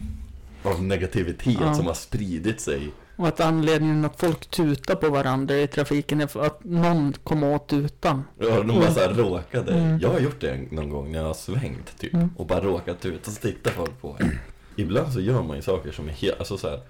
[0.62, 2.90] av negativitet som har spridit sig.
[3.18, 7.42] Och att anledningen att folk tutar på varandra i trafiken är för att någon kom
[7.42, 8.24] åt tutan.
[8.38, 9.72] Ja, de bara så här råkade.
[9.72, 9.98] Mm.
[9.98, 12.30] Jag har gjort det någon gång när jag har svängt typ Mm.
[12.36, 14.38] och bara råkat ut och så tittar folk på en.
[14.76, 16.80] Ibland så gör man ju saker som är helt, alltså så här.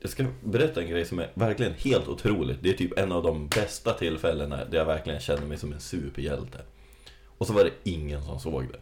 [0.00, 2.58] Jag ska berätta en grej som är verkligen helt otroligt.
[2.62, 5.80] Det är typ en av de bästa tillfällena där jag verkligen känner mig som en
[5.80, 6.58] superhjälte.
[7.38, 8.78] Och så var det ingen som såg det.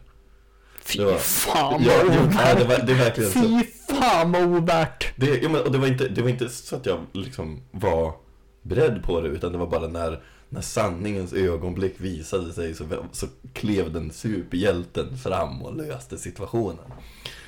[0.97, 2.79] Fy var- fan Ja, vad jo, nej, det, ovärt.
[2.79, 3.39] var, det verkligen så.
[3.39, 3.63] Fy
[3.95, 5.13] fan vad ovärt.
[5.15, 8.13] Det, ja, men, och det, var inte, det var inte så att jag liksom var
[8.61, 13.27] beredd på det utan det var bara när, när sanningens ögonblick visade sig så, så
[13.53, 16.85] klev den superhjälten fram och löste situationen.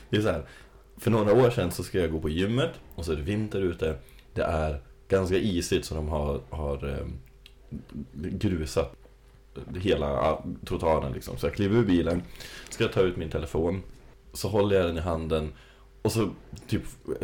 [0.10, 0.44] Det är så här,
[0.98, 3.62] för några år sedan så ska jag gå på gymmet och så är det vinter
[3.62, 3.96] ute.
[4.34, 7.08] Det är ganska isigt så de har, har eh,
[8.14, 8.96] grusat
[9.82, 11.38] hela trottoaren liksom.
[11.38, 12.24] Så jag kliver ur bilen,
[12.70, 13.84] ska ta ut min telefon,
[14.34, 15.54] så håller jag den i handen
[16.02, 16.30] och så
[16.68, 16.82] typ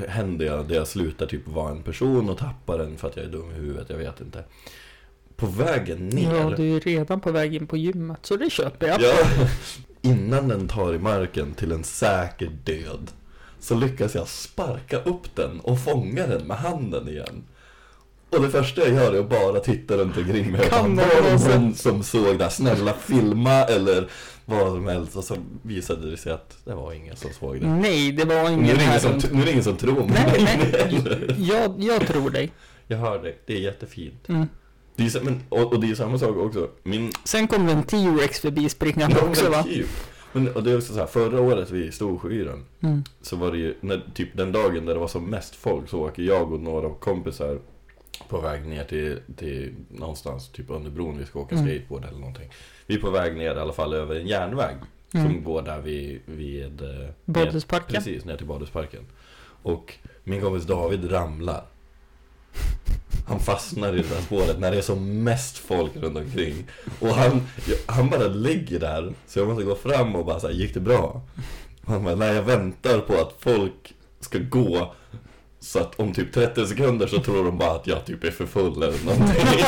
[0.07, 3.25] händer jag det jag slutar typ vara en person och tappar den för att jag
[3.25, 4.43] är dum i huvudet, jag vet inte.
[5.35, 8.87] På vägen ner, Ja, du är redan på väg in på gymmet, så det köper
[8.87, 9.01] jag.
[9.01, 9.15] ja,
[10.01, 13.11] innan den tar i marken till en säker död,
[13.59, 17.43] så lyckas jag sparka upp den och fånga den med handen igen.
[18.29, 20.69] Och det första jag gör är att bara titta runt omkring mig.
[20.69, 21.49] Kan Var det det så?
[21.59, 24.07] någon som såg det snälla filma eller
[24.45, 25.15] vad som helst.
[25.15, 27.67] Och så visade det sig att det var ingen som såg det.
[27.67, 30.05] Nej, det var Nu är ingen det ingen som, nu är det ingen som tror
[30.05, 30.23] mig.
[30.37, 30.59] Nej,
[31.03, 31.35] nej.
[31.49, 32.51] Jag, jag tror dig.
[32.87, 34.29] Jag hör dig, det är jättefint.
[34.29, 34.47] Mm.
[34.95, 36.67] Det är, men, och, och det är samma sak också.
[36.83, 39.63] Min Sen kom det en T-Rex förbi springande också men va?
[39.63, 39.87] typ.
[40.33, 43.03] Men, och det är också så här, förra året vid Storsjöyran Mm.
[43.21, 45.99] så var det ju, när, typ den dagen där det var som mest folk så
[45.99, 47.59] åker jag och några kompisar
[48.29, 51.67] på väg ner till, till någonstans, typ under bron, vi ska åka Mm.
[51.67, 52.49] skateboard eller någonting.
[52.85, 54.75] Vi är på väg ner i alla fall över en järnväg
[55.11, 55.43] som Mm.
[55.43, 57.95] går där vid, vid eh, Badhusparken.
[57.95, 59.05] Precis, ner till Badhusparken.
[59.63, 61.65] Och min kompis David ramlar.
[63.27, 66.65] Han fastnar i det där spåret när det är som mest folk runt omkring.
[66.99, 67.41] Och han,
[67.85, 71.21] han bara ligger där, så jag måste gå fram och bara säga gick det bra?
[71.85, 74.93] Och han bara, nej jag väntar på att folk ska gå.
[75.59, 78.45] Så att om typ 30 sekunder så tror de bara att jag typ är för
[78.45, 79.35] full eller någonting.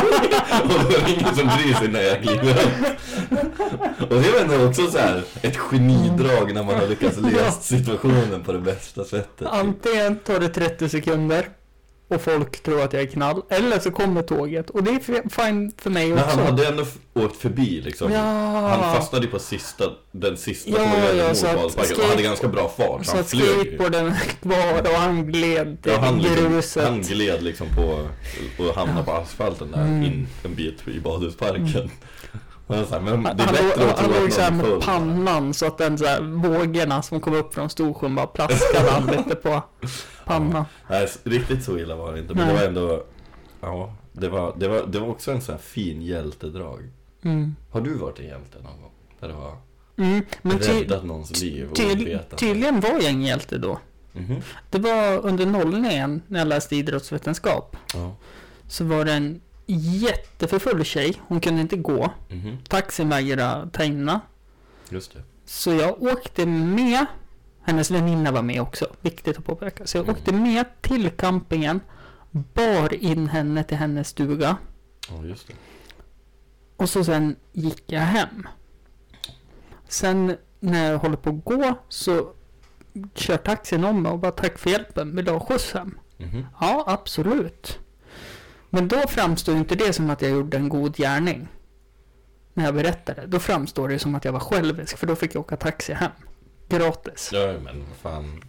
[0.64, 4.12] och då är det ingen som bryr sig när jag kliver upp.
[4.12, 8.44] Och det är ändå också så här ett genidrag när man har lyckats lösa situationen
[8.44, 9.48] på det bästa sättet.
[9.48, 11.50] Antingen tar det 30 sekunder
[12.10, 14.70] och folk tror att jag är knall, eller så kommer tåget.
[14.70, 16.38] Och det är fine för mig Men också.
[16.38, 18.12] han hade ändå åkt förbi liksom.
[18.12, 18.20] Ja.
[18.70, 22.70] Han fastnade ju på sista, den sista Ja, ja, så att och hade ganska bra
[22.78, 23.06] fart.
[23.06, 26.84] Så han att skateboarden kvar och han gled Ja, han, liksom, gruset.
[26.84, 28.08] han gled liksom på
[28.64, 30.04] och hamnade på asfalten där Mm.
[30.04, 31.92] in en bit i badhusparken.
[32.70, 34.82] Men Han, det är han, bättre låg- att han tro låg att såhär med full.
[34.82, 39.36] pannan så att den såhär vågorna som kom upp från Storsjön bara plaskade han lite
[39.36, 39.64] på
[40.26, 40.66] pannan.
[40.90, 42.34] Nej, s- riktigt så illa var det inte.
[42.34, 42.56] Men Nej.
[42.56, 43.04] det var ändå,
[43.62, 46.90] ja, det var, det var, det var också en sån här fin hjältedrag.
[47.24, 47.56] Mm.
[47.72, 48.92] Har du varit en hjälte någon gång?
[49.20, 49.58] Där du har
[49.98, 50.26] Mm.
[50.42, 53.80] Men räddat någons liv ty, tydligen var jag en hjälte då.
[54.14, 54.36] Mhm.
[54.70, 57.78] Det var under nollningen när jag läste idrottsvetenskap.
[57.94, 58.16] Ja.
[58.68, 59.42] Så var det en
[59.74, 61.14] jätteförfull tjej.
[61.28, 62.12] Hon kunde inte gå.
[62.30, 62.58] Mhm.
[62.68, 64.12] Taxin vägrade ta in.
[64.90, 65.24] Just det.
[65.46, 67.06] Så jag åkte med.
[67.62, 68.88] Hennes väninna var med också.
[69.02, 69.88] Viktigt att påpeka.
[69.88, 70.16] Så jag Mm.
[70.16, 71.80] åkte med till campingen.
[72.32, 74.58] Bar in henne till hennes stuga.
[75.10, 75.54] Ja, just det.
[76.78, 78.48] Och så sen gick jag hem.
[79.88, 82.30] Sen när jag håller på att gå så
[83.16, 85.16] kör taxin om mig och bara tack för hjälpen.
[85.16, 85.98] Vill du ha skjuts hem?
[86.18, 86.46] Mhm.
[86.62, 87.80] Ja, absolut.
[88.70, 91.48] Men då framstår inte det som att jag gjorde en god gärning.
[92.54, 93.28] När jag berättade.
[93.28, 94.98] Då framstår det som att jag var självisk.
[94.98, 96.12] För då fick jag åka taxi hem.
[96.70, 97.30] Gratis.
[97.34, 98.44] Ja, men vad fan.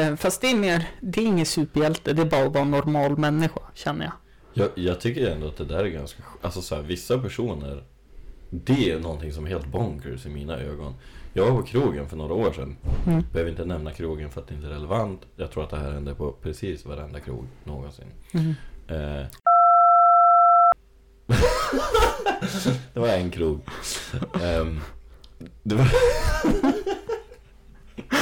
[0.00, 2.12] Eh, Fast det är mer, det är ingen superhjälte.
[2.12, 4.12] Det är bara att vara en normal människa, känner jag.
[4.56, 7.84] Jag, jag tycker ändå att det där är ganska Alltså så här, vissa personer
[8.50, 10.94] Det är någonting som är helt bonkers i mina ögon
[11.32, 13.22] Jag var på krogen för några år sedan Mm.
[13.32, 15.92] Behöver inte nämna krogen för att det inte är relevant Jag tror att det här
[15.92, 18.54] hände på precis varenda krog någonsin Mm.
[18.88, 19.26] Eh.
[22.94, 23.60] Det var en krog
[24.42, 24.80] Ehm,
[25.62, 25.84] det, var,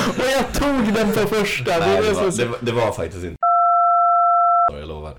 [0.08, 1.78] Och jag tog den på första.
[1.78, 3.36] nej, det, var, det, var, det var faktiskt inte
[4.72, 5.14] Jag lovar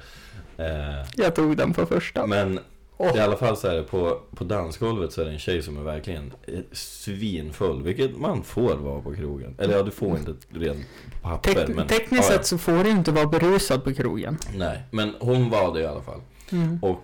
[0.57, 2.25] eh, Jag tog den på första.
[2.27, 2.59] Men
[2.97, 3.17] Åh.
[3.17, 5.77] i alla fall så är det på, på dansgolvet så är det en tjej som
[5.77, 7.83] är verkligen eh, svinfull.
[7.83, 9.55] Vilket man får vara på krogen.
[9.59, 10.85] Eller ja, du får inte rent
[11.21, 11.51] papper.
[11.53, 14.37] Tek- men, tekniskt ja, sett så får du inte vara berusad på krogen.
[14.45, 14.57] ja.
[14.57, 16.21] Nej, men hon var det i alla fall.
[16.51, 16.79] Mm.
[16.81, 17.03] Och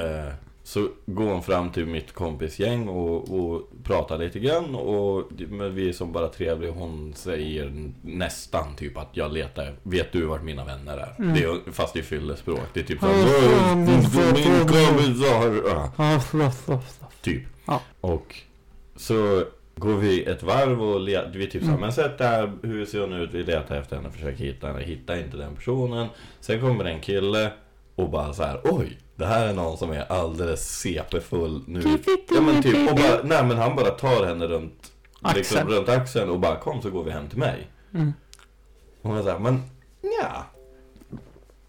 [0.00, 0.32] eh,
[0.70, 4.74] så går hon fram till mitt kompisgäng och, och pratar lite grann.
[4.74, 6.70] Och men vi är som bara trevliga.
[6.70, 9.74] Hon säger nästan typ att jag letar.
[9.82, 11.14] Vet du vart mina vänner är?
[11.18, 11.34] Mm.
[11.34, 12.60] Det är fast i fyllespråk.
[12.74, 14.02] Det är typ så Ja, fan, "Min
[14.68, 15.68] kompis har...
[15.70, 17.22] ja." Ja, förlåt, förlåt, förlåt.
[17.22, 17.42] Typ.
[17.66, 17.80] Ja.
[18.00, 18.34] Och
[18.96, 19.44] så
[19.76, 21.80] går vi ett varv och le- vi typ såhär, Mm.
[21.80, 23.30] men sätt där, hur ser hon ut?
[23.34, 26.06] Vi letar efter henne, försöker hitta henne, hittar inte den personen.
[26.40, 27.52] Sen kommer en kille
[27.94, 31.98] och bara så här: oj, det här är någon som är alldeles CP-full nu.
[32.30, 34.92] Ja men me, typ, och bara, nej men han bara tar henne runt,
[35.34, 35.68] liksom, Axeln.
[35.68, 37.70] runt axeln och bara kom så går vi hem till mig.
[37.94, 38.12] Mm.
[39.02, 39.62] Och man säger men
[40.20, 40.46] ja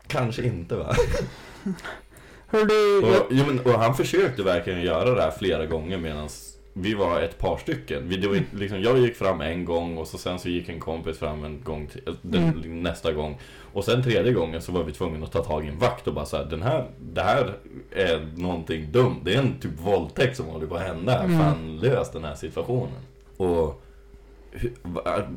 [0.08, 0.96] Kanske inte va?
[2.48, 5.98] Hör du, jag, Och, jo, men, och han försökte verkligen göra det här flera gånger
[5.98, 6.30] medan
[6.74, 8.10] vi var ett par stycken.
[8.10, 10.80] Vi, det var, liksom, jag gick fram en gång och så sen så gick en
[10.80, 12.84] kompis fram en gång till, eh, den, Mm.
[12.84, 13.38] nästa gång.
[13.74, 16.14] Och sen tredje gången så var vi tvungna att ta tag i en vakt och
[16.14, 17.54] bara så här, den här, det här
[17.92, 19.16] är någonting dumt.
[19.24, 21.24] Det är en typ våldtäkt som håller på att hända.
[21.24, 21.40] Mm.
[21.40, 23.00] Fan, lös den här situationen.
[23.38, 23.82] Och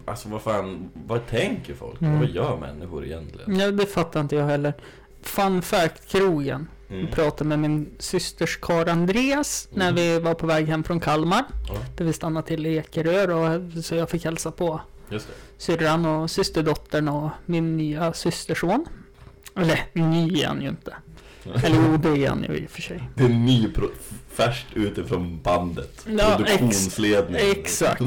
[0.04, 2.00] Alltså vad fan, vad tänker folk?
[2.02, 2.18] Mm.
[2.20, 3.58] Vad gör människor egentligen?
[3.60, 4.72] ja, det fattar inte jag heller.
[5.22, 6.68] Fun fact, krogen.
[6.90, 7.00] Mm.
[7.04, 9.94] Jag pratade med min systers kar Andreas när Mm.
[9.94, 11.44] vi var på väg hem från Kalmar.
[11.68, 14.80] Ja, Där vi stannade till i Ekerö och så jag fick hälsa på
[15.58, 18.86] syrran och systerdottern och min nya systerson.
[19.56, 20.94] Eller ny är han ju inte.
[21.64, 23.02] Eller jo, det är han ju i och för sig.
[23.14, 23.68] Det är ny
[24.30, 26.06] färskt utifrån bandet.
[26.18, 27.50] Ja, Produktionsledning.
[27.50, 28.02] Exakt.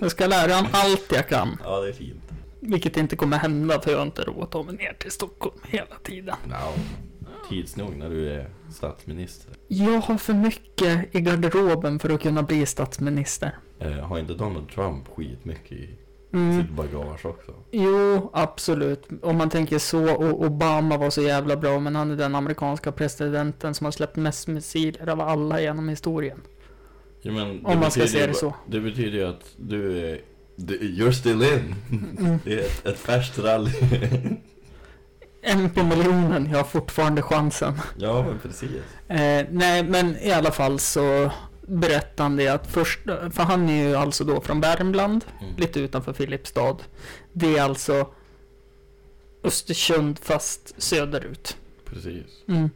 [0.00, 1.58] Jag ska lära han allt jag kan.
[1.64, 2.22] Ja, det är fint.
[2.60, 5.56] Vilket inte kommer hända för jag har inte råd att ta mig ner till Stockholm
[5.68, 6.36] hela tiden.
[6.48, 6.54] No.
[7.52, 9.52] Tids nog när du är statsminister.
[9.68, 13.56] Jag har för mycket i garderoben för att kunna bli statsminister.
[13.78, 15.90] Eh, har inte Donald Trump skitmycket i
[16.34, 16.62] Mm.
[16.62, 17.52] sitt bagage också?
[17.70, 19.08] Jo, absolut.
[19.22, 20.14] Om man tänker så.
[20.14, 24.16] Och Obama var så jävla bra, men han är den amerikanska presidenten som har släppt
[24.16, 26.40] mest missiler av alla genom historien.
[27.22, 28.54] Ja, men Om man ska se det så.
[28.66, 30.20] Det betyder ju att du är...
[30.56, 31.74] du- You're still in.
[32.18, 32.38] Mm.
[32.44, 33.70] Det är ett, ett färskt rally.
[35.44, 37.74] En på miljonen, jag har fortfarande chansen.
[37.98, 38.70] ja, men precis.
[39.08, 41.30] Eh, nej, men i alla fall så
[41.66, 45.54] berättade han det att först, för han är ju alltså då från Värmland, Mm.
[45.56, 46.76] lite utanför Filipstad.
[47.32, 48.06] Det är alltså
[49.44, 51.56] Östersund fast söderut.
[51.84, 52.26] Precis.
[52.48, 52.70] Mm.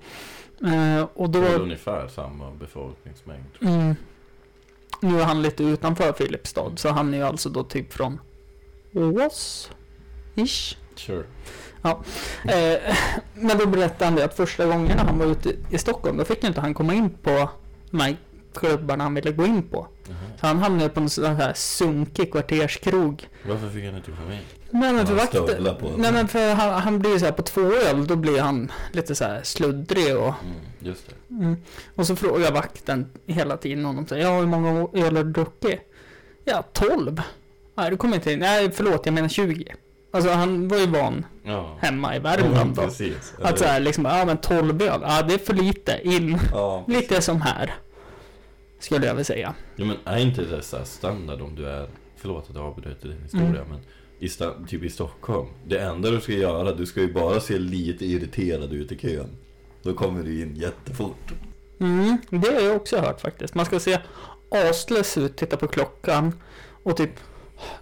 [0.98, 1.40] Eh, och då...
[1.40, 3.46] Det är ungefär samma befolkningsmängd.
[3.60, 3.94] Mm.
[5.00, 8.20] Nu är han lite utanför Filipstad, så han är ju alltså då typ från
[8.94, 9.70] Ås?
[10.34, 10.76] Ish.
[10.96, 11.24] Sure.
[11.82, 12.94] Eh,
[13.34, 16.44] men då berättade han det att första gången han var ute i Stockholm, då fick
[16.44, 17.50] inte han komma in på
[17.90, 18.16] de här
[18.54, 19.86] klubbarna han ville gå in på.
[20.08, 20.16] Jaha.
[20.40, 23.28] Så han hamnade på en sån här sunkig kvarterskrog.
[23.48, 24.40] Varför fick han inte komma in?
[24.70, 25.16] Nej men för
[25.48, 25.60] sig.
[25.96, 29.14] nej men för han, han blir så här på två öl, då blir han lite
[29.14, 31.34] så här sluddrig och Mm, just det.
[31.34, 31.56] Mm.
[31.94, 35.80] Och så frågar vakten hela tiden honom säger ja hur många öl har du druckit?
[36.44, 37.22] Ja, 12.
[37.74, 38.38] Nej, du kommer inte in.
[38.38, 39.74] Nej, förlåt, jag menar 20.
[40.16, 41.76] Alltså han var ju van Ja.
[41.80, 42.82] hemma i Värmland då.
[42.82, 43.34] Precis.
[43.42, 46.00] Att så här liksom, ja men 12 öl, ja det är för lite.
[46.02, 46.38] In.
[46.52, 47.74] Ja, Lite som här.
[48.78, 49.54] Skulle jag vilja säga.
[49.76, 53.22] Ja, men är inte det så standard om du är, förlåt att jag avbryter din
[53.22, 53.68] historia, Mm.
[53.68, 53.80] men
[54.18, 54.28] i
[54.68, 55.46] typ i Stockholm.
[55.66, 59.28] Det enda du ska göra, du ska ju bara se lite irriterad ut i kön.
[59.82, 61.32] Då kommer du in jättefort.
[61.80, 63.54] Mm, det har jag också hört faktiskt.
[63.54, 63.98] Man ska se
[64.50, 66.32] aslös ut, titta på klockan
[66.82, 67.10] och typ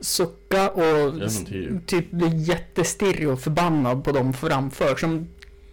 [0.01, 1.15] sucka och
[1.87, 2.11] typ.
[2.11, 5.29] bli jättestirrig och förbannad på dem framför som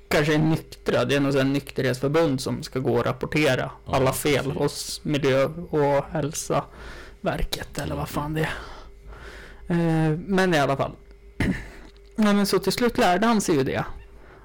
[0.07, 1.05] kanske är nyktra.
[1.05, 4.59] Det är något sånt nykterhetsförbund som ska gå och rapportera Ja, alla fel precis.
[4.59, 8.53] hos Miljö och hälsaverket eller vad fan det är.
[9.67, 10.91] Eh, Men i alla fall.
[12.15, 13.85] Nej, men så till slut lärde han sig ju det.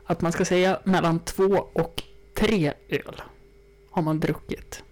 [0.07, 2.03] Att man ska säga mellan två och
[2.39, 3.23] tre öl.
[3.91, 4.83] Har man druckit.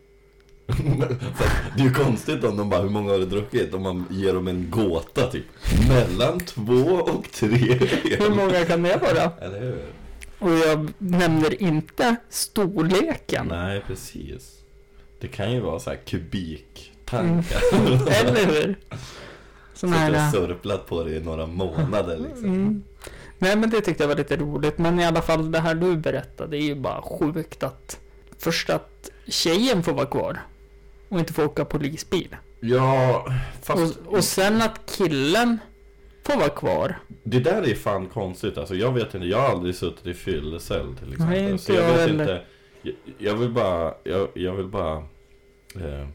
[1.77, 3.75] det är ju konstigt om de bara, hur många har du druckit?
[3.75, 5.45] Om man ger dem en gåta typ.
[5.89, 7.79] Mellan två och tre.
[8.19, 9.33] Hur många kan det vara?
[9.41, 9.85] Eller hur?
[10.39, 13.47] Och jag nämner inte storleken.
[13.47, 14.61] Nej, precis.
[15.21, 17.61] Det kan ju vara så här kubiktankar.
[18.09, 18.77] Eller hur?
[19.75, 20.27] Sån Suttit här...
[20.27, 22.45] och sörplat på det i några månader liksom.
[22.45, 22.83] Mm.
[23.39, 24.79] Nej men det tyckte jag var lite roligt.
[24.79, 27.99] Men i alla fall det här du berättade är ju bara sjukt att
[28.39, 30.41] först att tjejen får vara kvar
[31.15, 32.37] och inte får åka polisbil.
[32.61, 33.27] Ja,
[33.63, 35.59] fast Och, och sen att killen
[36.27, 36.99] får vara kvar.
[37.25, 38.59] det där är fan konstigt.
[38.59, 41.27] Alltså jag vet inte, jag har aldrig suttit i fyllecell till exempel.
[41.43, 42.21] Nej, inte Så jag jag vet heller.
[42.23, 42.45] inte.
[42.83, 44.97] Jag, jag vill bara, jag, jag vill bara
[45.77, 46.07] eh,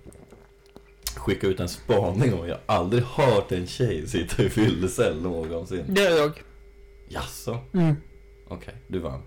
[1.15, 2.47] skicka ut en spaning om.
[2.47, 5.83] Jag har aldrig hört en tjej sitta i fyllecell någonsin.
[5.87, 6.43] Det är jag.
[7.07, 7.57] Jaså?
[7.73, 7.95] Mm.
[8.47, 9.21] Okej, du vann.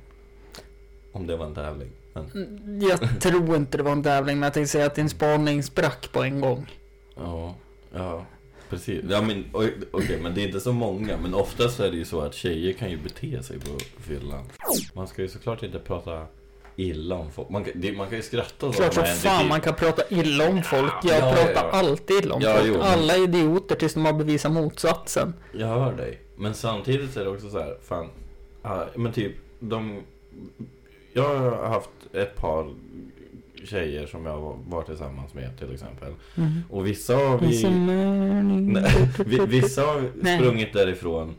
[1.12, 1.90] Om det var en tävling.
[2.12, 5.62] Men, Jag tror inte det var en tävling men jag tänkte säga att din spaning
[5.62, 6.70] sprack på en gång.
[7.16, 7.54] ja,
[7.94, 8.24] ja.
[8.70, 9.04] Precis.
[9.08, 9.44] Ja, men,
[9.92, 11.16] okej, men det är inte så många.
[11.16, 14.44] Men oftast är det ju så att tjejer kan ju bete sig på fyllan.
[14.94, 16.26] Man ska ju såklart inte prata
[16.76, 17.48] illa om folk.
[17.50, 20.48] Man kan, det, man kan ju skratta åt Klart som fan man kan prata illa
[20.48, 20.92] om folk.
[21.02, 21.70] Jag Ja, ja, pratar ja.
[21.70, 22.66] alltid illa om Ja, folk.
[22.68, 25.34] jo, men- Alla är idioter tills de har bevisat motsatsen.
[25.52, 26.18] Jag hör dig.
[26.36, 28.08] Men samtidigt är det också så här, fan.
[28.62, 30.00] ja, men typ, de...
[31.12, 32.66] Jag har haft ett par
[33.64, 36.12] tjejer som jag varit tillsammans med till exempel.
[36.36, 36.50] Mm.
[36.70, 37.70] Och vissa har vi...
[38.72, 41.34] Nej, Vissa har sprungit därifrån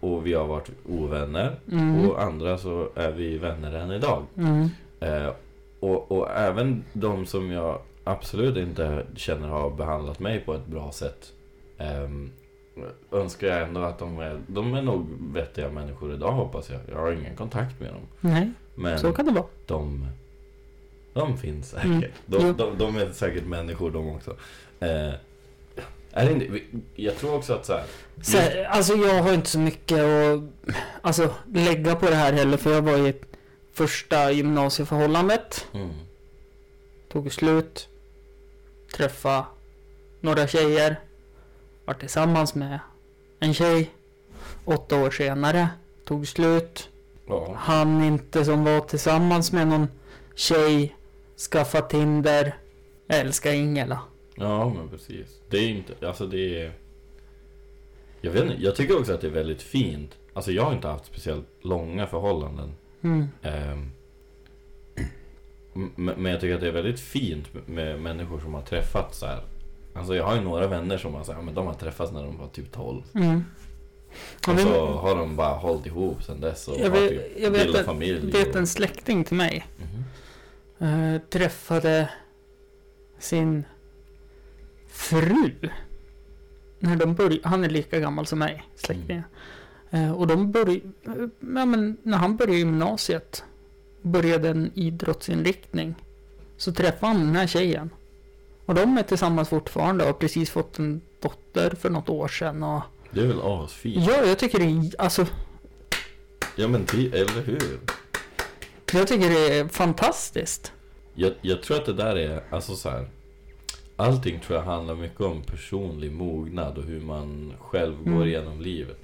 [0.00, 1.56] och vi har varit ovänner.
[1.72, 2.08] Mm.
[2.08, 4.22] Och andra så är vi vänner än idag.
[4.36, 4.68] Mm.
[5.00, 5.32] Eh,
[5.80, 10.92] och, och även de som jag absolut inte känner har behandlat mig på ett bra
[10.92, 11.32] sätt.
[11.78, 12.30] ehm,
[13.10, 16.80] önskar jag ändå att de är, de är nog vettiga människor idag hoppas jag.
[16.90, 18.02] Jag har ingen kontakt med dem.
[18.20, 19.46] Nej, Men så kan det vara.
[19.66, 20.06] de,
[21.14, 21.86] de finns säkert.
[21.86, 22.10] Mm.
[22.26, 24.30] De, de, de är säkert människor de också.
[24.80, 25.12] Eh,
[26.14, 26.60] är det inte,
[26.94, 27.84] jag tror också att så här,
[28.22, 30.40] Så, alltså jag har inte så mycket att
[31.00, 33.14] alltså, lägga på det här heller för jag var i
[33.72, 35.66] första gymnasieförhållandet.
[35.74, 35.90] mm,
[37.12, 37.88] Tog slut.
[38.96, 39.46] Träffa
[40.20, 41.00] några tjejer.
[41.84, 42.78] Var tillsammans med
[43.40, 43.90] en tjej.
[44.64, 45.68] Åtta år senare.
[46.04, 46.88] Tog slut.
[47.32, 47.54] Ja.
[47.58, 49.86] Han inte som var tillsammans med någon
[50.34, 50.96] tjej,
[51.50, 52.54] skaffa Tinder,
[53.08, 54.00] älska Ingela.
[54.34, 55.40] Ja, men precis.
[55.50, 56.72] Det är inte, alltså det är...
[58.20, 60.18] Jag vet inte, jag tycker också att det är väldigt fint.
[60.34, 62.70] Alltså jag har inte haft speciellt långa förhållanden.
[63.02, 63.28] Mm.
[63.42, 63.90] Ehm,
[65.74, 69.26] m- men jag tycker att det är väldigt fint med människor som har träffats så
[69.26, 69.42] här.
[69.94, 72.22] Alltså jag har ju några vänner som har, så här, men de har träffats när
[72.22, 73.02] de var typ 12.
[73.14, 73.44] Mm.
[74.48, 77.50] Och så har de bara hållit ihop sen dess och Jag har vet, typ jag
[77.50, 78.32] vet, bildat familj.
[78.32, 78.56] vet och...
[78.56, 79.66] en släkting till mig.
[80.78, 81.14] Mhm.
[81.14, 82.08] eh, träffade
[83.18, 83.64] sin
[84.88, 85.52] fru.
[86.78, 89.24] När de började, han är lika gammal som mig, släktingen.
[89.90, 90.74] Eh, och de började,
[91.06, 93.44] eh, ja, men när han började gymnasiet,
[94.02, 95.94] började en idrottsinriktning.
[96.56, 97.90] Så träffade han den här tjejen.
[98.66, 102.62] Och de är tillsammans fortfarande och har precis fått en dotter för något år sedan.
[102.62, 102.82] Och,
[103.14, 104.06] Det är väl asfint?
[104.08, 105.26] ja, jag tycker det är, alltså,
[106.56, 107.78] Ja men det, eller hur?
[108.92, 110.72] jag tycker det är fantastiskt.
[111.14, 113.06] Jag, jag tror att det där är, alltså så här.
[113.96, 118.14] Allting tror jag handlar mycket om personlig mognad och hur man själv Mm.
[118.18, 118.98] går igenom livet.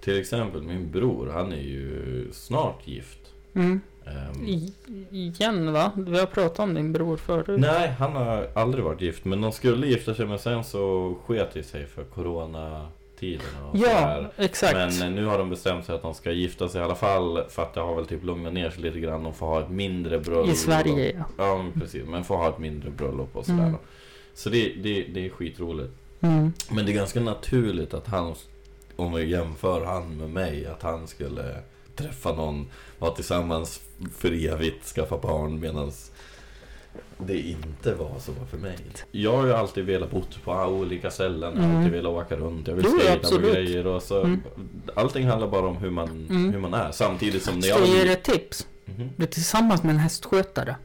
[0.00, 3.18] Till exempel min bror, han är ju snart gift.
[3.54, 3.80] Mm.
[4.06, 4.72] Ehm, I,
[5.10, 5.92] igen va?
[5.96, 7.60] Vi har pratat om din bror förut.
[7.60, 9.24] nej, han har aldrig varit gift.
[9.24, 12.04] Men de skulle gifta sig men sen så sket det sig för
[13.20, 14.30] coronatiden och Ja, sådär.
[14.36, 14.74] exakt.
[14.74, 17.44] Men eh, nu har de bestämt sig att de ska gifta sig i alla fall
[17.48, 19.22] för att det har väl typ lugnat ner sig lite grann.
[19.24, 20.48] De får ha ett mindre bröllop.
[20.48, 21.24] I Sverige ja.
[21.44, 22.04] Ja, men precis.
[22.06, 23.66] Men får ha ett mindre bröllop och sådär.
[23.66, 23.78] Mm.
[24.34, 25.92] Så det, det, det är skitroligt.
[26.20, 26.52] Mm.
[26.70, 28.34] Men det är ganska naturligt att han,
[28.96, 31.56] om vi jämför han med mig, att han skulle
[31.96, 32.66] träffa någon,
[32.98, 33.80] vara tillsammans
[34.16, 35.92] för evigt, skaffa barn medan
[37.18, 38.78] det inte var så för mig.
[39.10, 41.76] Jag har ju alltid velat bo på olika ställen, jag har Mm.
[41.76, 44.20] alltid velat åka runt, jag vill skejta på grejer och så.
[44.22, 44.40] Mm.
[44.94, 46.52] Allting handlar bara om hur man, Mm.
[46.52, 46.90] hur man är.
[46.92, 48.66] Samtidigt som Ska jag ge dig ett tips?
[49.16, 50.76] Du är tillsammans med en hästskötare.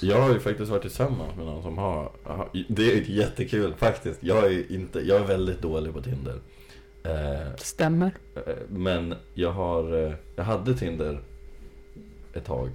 [0.00, 4.18] Jag har ju faktiskt varit tillsammans med någon som har, har Det är jättekul faktiskt.
[4.22, 6.38] Jag är, inte, jag är väldigt dålig på Tinder.
[7.04, 8.10] Eh, Stämmer.
[8.34, 11.20] eh, men jag har, eh, jag hade Tinder
[12.34, 12.70] ett tag.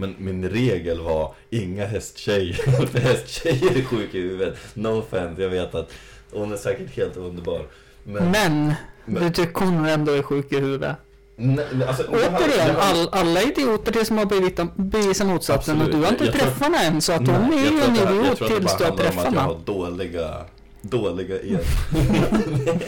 [0.00, 2.52] Men min regel var inga hästtjejer.
[2.86, 4.58] För hästtjejer är sjuka i huvudet.
[4.74, 5.90] No offense, jag vet att
[6.32, 7.66] hon är säkert helt underbar.
[8.04, 10.96] Men, Men, men- du tycker hon ändå är sjuk i huvudet.
[11.36, 15.82] nej, alltså, Återigen, all, alla idioter det som har bevisat, bevisat motsatsen.
[15.82, 17.00] Och du har inte Jag träffat henne än.
[17.00, 18.60] Så att hon Nej, är jag ju en att det- jag idiot tror att det
[18.60, 19.52] tills bara du har handlar om träffat att jag henne.
[19.52, 20.44] har dåliga,
[20.82, 21.34] dåliga
[22.66, 22.82] med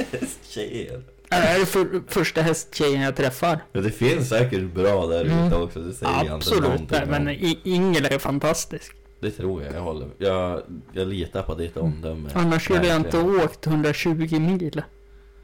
[1.37, 1.57] hästtjejer.
[1.57, 3.59] Det är för, första hästtjejen jag träffar.
[3.73, 5.63] Ja, det finns säkert bra där ute Mm.
[5.63, 7.09] också, det säger jag Absolut, om.
[7.09, 8.97] men I- Ingela är fantastisk.
[9.21, 10.09] Det tror jag, jag håller.
[10.19, 12.29] Jag, jag litar på ditt omdöme.
[12.35, 14.83] Annars skulle jag inte åkt 120 mil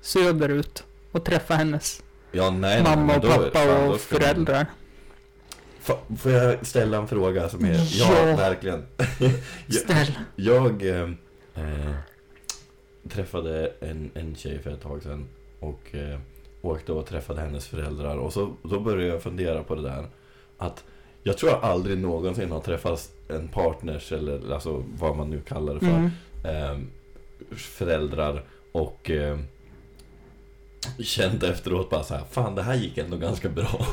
[0.01, 4.67] söderut och träffa hennes Ja, nej, mamma och då- pappa fan, och man- föräldrar.
[5.85, 8.37] Fa- Får jag ställa en fråga som är, ja, Ja.
[8.37, 8.85] verkligen.
[9.67, 10.19] jag Ställ.
[10.37, 11.03] jag eh,
[11.55, 11.95] eh,
[13.11, 15.29] träffade en, en tjej för ett tag sedan
[15.61, 16.19] och eh,
[16.63, 20.07] åkte och träffade hennes föräldrar och så då började jag fundera på det där
[20.59, 20.85] att
[21.23, 25.75] jag tror jag aldrig någonsin har träffat en partners eller alltså vad man nu kallar
[25.75, 26.11] det för Mm.
[26.45, 26.79] eh,
[27.57, 29.39] föräldrar och eh,
[31.05, 33.87] känt efteråt bara så här, fan det här gick ändå ganska bra.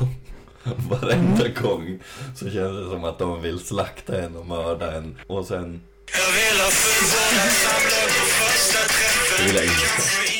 [0.90, 1.62] Varenda Mm.
[1.62, 1.98] gång
[2.36, 5.80] så känns det som att de vill slakta en och mörda en och sen
[6.12, 10.35] Jag vill ha fullbordat samlag på första träffen.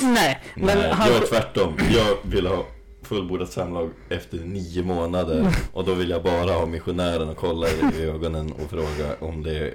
[0.00, 1.08] Nej, men Nej, han...
[1.12, 1.76] jag är tvärtom.
[1.94, 2.64] Jag vill ha
[3.02, 8.02] fullbordat samlag efter nio månader och då vill jag bara ha missionären och kolla i
[8.02, 9.74] ögonen och fråga om det är,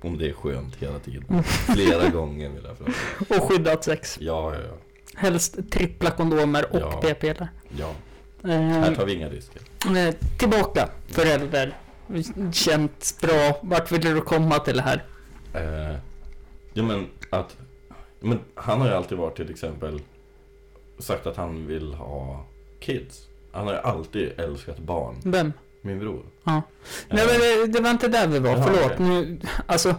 [0.00, 1.42] om det är skönt hela tiden.
[1.44, 2.92] Flera gånger vill jag fråga.
[3.42, 4.18] Och skyddat sex.
[4.20, 4.74] Ja, ja, ja.
[5.14, 7.00] Helst trippla kondomer och Ja.
[7.02, 7.48] p-piller.
[7.78, 7.90] ja.
[8.44, 9.62] Eh, Här tar vi inga risker.
[9.96, 11.76] eh, tillbaka, förälder.
[12.52, 13.58] Känts bra.
[13.62, 15.04] Vart vill du komma till det här?
[15.54, 15.96] Eh,
[16.74, 17.56] ja men att
[18.20, 20.00] men han har ju alltid varit till exempel
[20.98, 22.46] sagt att han vill ha
[22.80, 23.20] kids.
[23.52, 25.16] Han har ju alltid älskat barn.
[25.24, 25.52] Vem?
[25.82, 26.22] Min bror.
[26.44, 26.62] Ja.
[27.08, 28.92] Nej men det, det var inte där vi var, Jaha, förlåt.
[28.92, 29.06] okej.
[29.06, 29.94] Nu, alltså,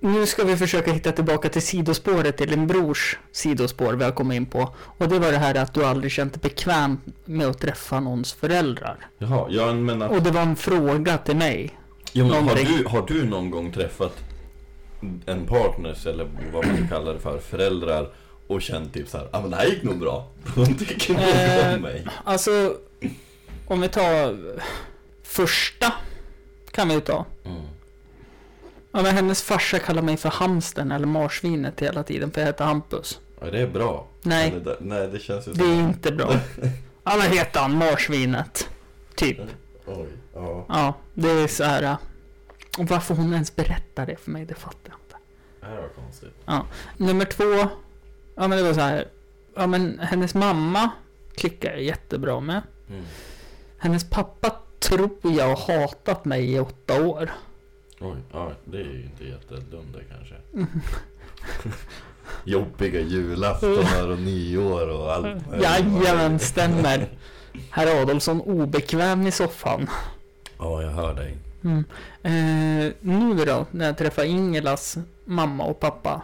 [0.00, 4.36] nu ska vi försöka hitta tillbaka till sidospåret, till din brors sidospår vi har kommit
[4.36, 4.74] in på.
[4.98, 8.32] Och det var det här att du aldrig känt dig bekväm med att träffa någons
[8.32, 9.06] föräldrar.
[9.18, 11.78] Jaha, ja men att, Och det var en fråga till mig.
[12.12, 14.12] ja, men har, du, har du någon gång träffat
[15.26, 18.10] en partners eller vad man nu kallar det för, föräldrar
[18.46, 20.28] och känt typ såhär, ja ah, men det här gick nog bra.
[20.54, 22.06] De tycker nog Eh, om mig.
[22.24, 22.76] Alltså,
[23.66, 24.36] om vi tar
[25.22, 25.92] första
[26.70, 27.26] kan vi ta.
[27.44, 27.62] Mm.
[28.92, 32.64] Ja, men hennes farsa kallar mig för hamsten eller marsvinet hela tiden för jag heter
[32.64, 33.20] Hampus.
[33.40, 34.06] Ja, det är bra.
[34.22, 36.34] Nej, det, nej, det känns ju det är inte bra.
[37.02, 37.76] Vad heter han?
[37.76, 38.68] Marsvinet.
[39.14, 39.38] Typ.
[39.86, 40.64] Oj, ja.
[40.68, 41.96] Ja, det är så här.
[42.78, 45.16] Och varför hon ens berättar det för mig, det fattar jag inte.
[45.60, 46.34] Det här var konstigt.
[46.96, 47.68] Nummer två.
[48.34, 49.08] Ja, men det var så här.
[49.54, 50.90] Ja, men hennes mamma
[51.34, 52.62] klickar jag jättebra med.
[52.88, 53.04] Mm.
[53.78, 57.30] Hennes pappa tror jag har hatat mig i åtta år.
[58.00, 60.34] Oj, ja, det är ju inte jättedunder kanske.
[62.44, 65.42] Jobbiga julaftonar och nyår och allt.
[65.62, 67.08] Jajamän, stämmer.
[67.70, 69.90] Herr Adolfsson obekväm i soffan.
[70.58, 71.36] Ja, jag hör dig.
[71.64, 71.84] Mm.
[72.22, 76.22] Eh, nu då, när jag träffade Ingelas mamma och pappa.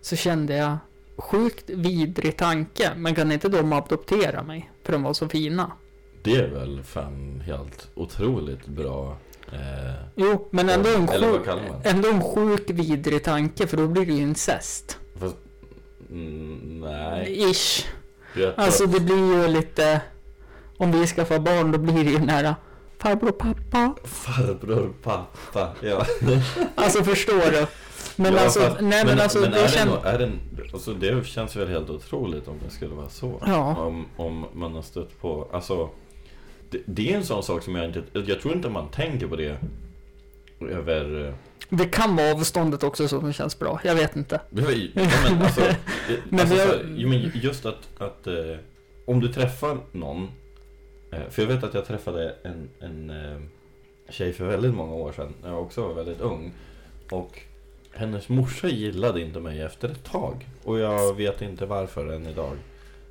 [0.00, 0.76] Så kände jag
[1.16, 2.90] sjukt vidrig tanke.
[2.96, 4.70] Men kan inte de adoptera mig?
[4.82, 5.72] För de var så fina.
[6.22, 9.16] Det är väl fan helt otroligt bra.
[9.52, 11.48] Eh, Jo, men ändå en, sjuk,
[11.84, 13.66] ändå en sjuk vidrig tanke.
[13.66, 14.98] För då blir det ju incest.
[15.20, 15.36] fast,
[16.10, 17.50] mm, nej.
[17.50, 17.86] Ish.
[18.56, 20.00] Alltså det blir ju lite...
[20.76, 22.56] Om vi skaffar barn då blir det ju nära
[22.98, 23.94] farbror pappa.
[24.04, 25.72] Farbror, pappa.
[25.82, 26.06] Ja.
[26.74, 27.66] Alltså förstår du?
[28.16, 29.90] Men ja, alltså, fast- nej men, alltså men det är känns...
[30.02, 30.32] det, är det,
[30.72, 33.42] alltså det känns väl helt otroligt om det skulle vara så.
[33.46, 33.76] Ja.
[33.76, 35.90] Om, om man har stött på, alltså
[36.70, 39.36] det, det är en sån sak som jag inte, jag tror inte man tänker på
[39.36, 39.56] det
[40.60, 41.34] över eh,
[41.68, 43.80] Det kan vara avståndet också som känns bra.
[43.84, 44.40] Jag vet inte.
[44.50, 44.62] Ja,
[45.30, 45.60] men alltså,
[46.08, 48.34] det- Men alltså så men just att, att eh,
[49.06, 50.28] om du träffar någon
[51.30, 53.38] För jag vet att jag träffade en, en eh,
[54.08, 56.52] tjej för väldigt många år sedan När jag också var väldigt ung
[57.10, 57.40] Och
[57.94, 62.56] hennes morsa gillade inte mig efter ett tag Och jag vet inte varför än idag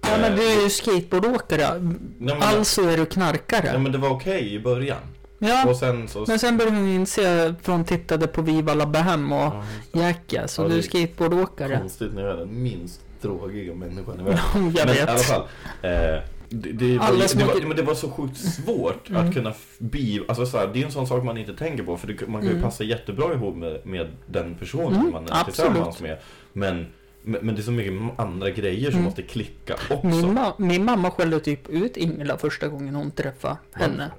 [0.02, 1.95] Ja men Eh, du är ju skateboardåkare.
[2.20, 3.78] nej, Alltså är du knarkare.
[3.80, 5.02] men det var okej i början
[5.39, 5.76] Ja.
[5.80, 9.54] Sen så Men sen började hon inse, för hon tittade på Viva La Bohème och
[9.91, 10.60] Ja, Jackass.
[10.60, 11.78] Och Ja, du är skateboardåkare.
[11.80, 14.39] Konstigt när jag är den minst drogiga människan i världen
[14.76, 15.22] Jag men i alla vet.
[15.22, 15.41] fall.
[15.82, 16.20] Eh,
[16.50, 19.28] det, det, var, det, var, men det var så sjukt svårt Mm.
[19.28, 20.22] att kunna bi...
[20.28, 21.98] Alltså så här, det är en sån sak man inte tänker på.
[21.98, 22.64] För det, man kan ju Mm.
[22.64, 25.45] passa jättebra ihop med, med den personen Mm, man är absolut.
[25.45, 26.18] tillsammans med.
[26.54, 26.86] Men,
[27.24, 29.06] men men det är så mycket andra grejer som Mm.
[29.06, 30.08] måste klicka också.
[30.08, 34.12] Min, ma- min mamma skällde typ ut Ingela första gången hon träffade henne.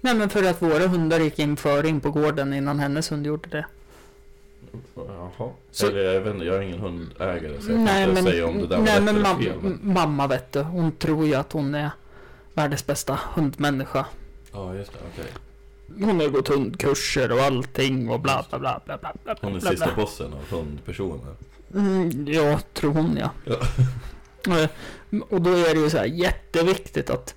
[0.00, 3.26] Nej men för att våra hundar gick in före in på gården innan hennes hund
[3.26, 3.66] gjorde det.
[4.94, 5.50] Jaha.
[5.70, 8.24] Så- Eller jag vet inte, jag är ingen hundägare så jag kan Nej inte men,
[8.32, 9.56] säga om det där var nej, rätt men mam- fel.
[9.62, 9.80] Men...
[9.82, 11.90] mamma vet du, hon tror ju att hon är
[12.54, 14.06] världens bästa hundmänniska.
[14.52, 14.98] Ja, just det.
[15.12, 15.32] Okej.
[16.06, 19.60] Hon har gått hundkurser och allting och bla bla bla bla bla bla Hon är
[19.60, 19.94] bla, sista bla.
[19.96, 21.34] bossen av hundpersoner.
[21.74, 23.30] Mm, ja, tror hon ja.
[23.44, 23.56] Ja.
[24.60, 24.68] Eh,
[25.28, 27.34] Och då är det ju så här jätteviktigt att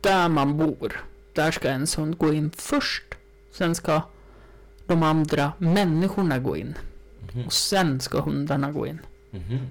[0.00, 1.00] där man bor,
[1.32, 3.04] där ska ens hund gå in först.
[3.52, 4.00] Sen ska
[4.92, 6.74] de andra människorna gå in.
[7.32, 7.46] Mhm.
[7.46, 8.98] Och sen ska hundarna gå in.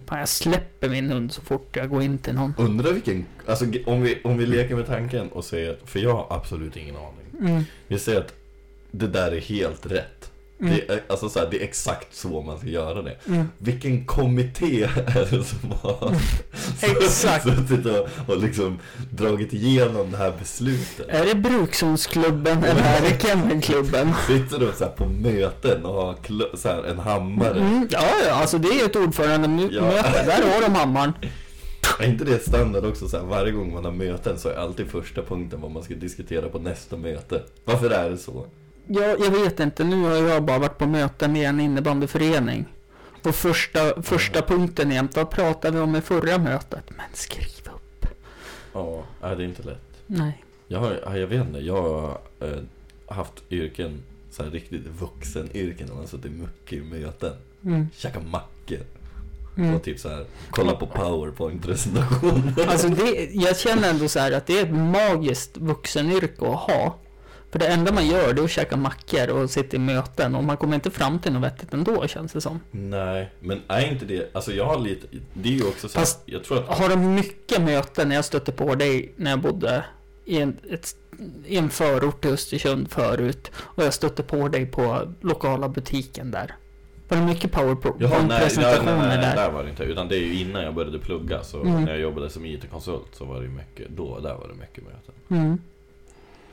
[0.06, 2.54] Fan, jag släpper min hund så fort jag går in till någon.
[2.58, 6.28] Undrar vilken, alltså om vi, om vi leker med tanken och säger, för jag har
[6.30, 7.50] absolut ingen aning.
[7.52, 7.64] Mm.
[7.88, 8.34] Vi säger att
[8.92, 10.31] det där är helt rätt.
[10.62, 10.74] Mm.
[10.74, 13.16] Det, är, alltså så här, det är exakt så man ska göra det.
[13.28, 13.48] Mm.
[13.58, 16.16] Vilken kommitté är det som har
[16.82, 17.44] Exakt.
[17.44, 18.80] suttit och, och liksom
[19.12, 21.06] dragit igenom det här beslutet?
[21.10, 24.14] Är det Brukshundsklubben eller är det Kennelklubben?
[24.28, 26.16] Sitter de så på möten och har
[26.58, 27.60] så här en hammare?
[27.60, 29.76] Mm, ja, ja, alltså det är ett ordförandemöte.
[29.76, 29.82] Ja.
[30.26, 31.14] Där har de hammaren.
[32.00, 34.88] Är inte det standard också så här, varje gång man har möten så är alltid
[34.88, 37.42] första punkten vad man ska diskutera på nästa möte?
[37.66, 38.46] Varför är det så?
[38.88, 39.84] Ja, jag vet inte.
[39.84, 42.66] Nu har jag bara varit på möten med en innebandyförening.
[43.24, 46.84] Och första, första punkten jämt, vad pratade vi om i förra mötet?
[46.90, 48.06] Men skriv upp.
[48.74, 49.82] Ja, är det inte lätt?
[50.08, 50.44] Nej.
[50.68, 52.58] Jag har, ja, jag vet inte, jag har eh,
[53.16, 57.34] haft yrken, så här riktigt vuxenyrken när man suttit mycket i möten.
[57.66, 57.88] Mm.
[57.96, 58.80] Käka mackor
[59.58, 59.76] Mm.
[59.76, 62.68] och typ så här kolla på powerpoint-presentationer.
[62.68, 66.96] Alltså det, jag känner ändå så här att det är ett magiskt vuxenyrke att ha.
[67.52, 70.44] För det enda man gör det är att käka mackor och sitta i möten och
[70.44, 72.60] man kommer inte fram till något vettigt ändå känns det som.
[72.72, 76.22] Nej, men är inte det, alltså jag har lite, det är ju också så Fast-
[76.26, 79.84] jag tror att, Har du mycket möten när jag stötte på dig när jag bodde
[80.26, 80.96] i en, ett,
[81.46, 86.56] i en förort till Östersund förut och jag stötte på dig på lokala butiken där.
[87.08, 89.36] Var det mycket Jaha, nej, nej, nej, powerpoint-presentationer nej, där?
[89.36, 91.84] där var det inte, utan det är ju innan jag började plugga, så Mm.
[91.84, 95.14] när jag jobbade som IT-konsult så var det mycket, då, där var det mycket möten.
[95.30, 95.58] Mm.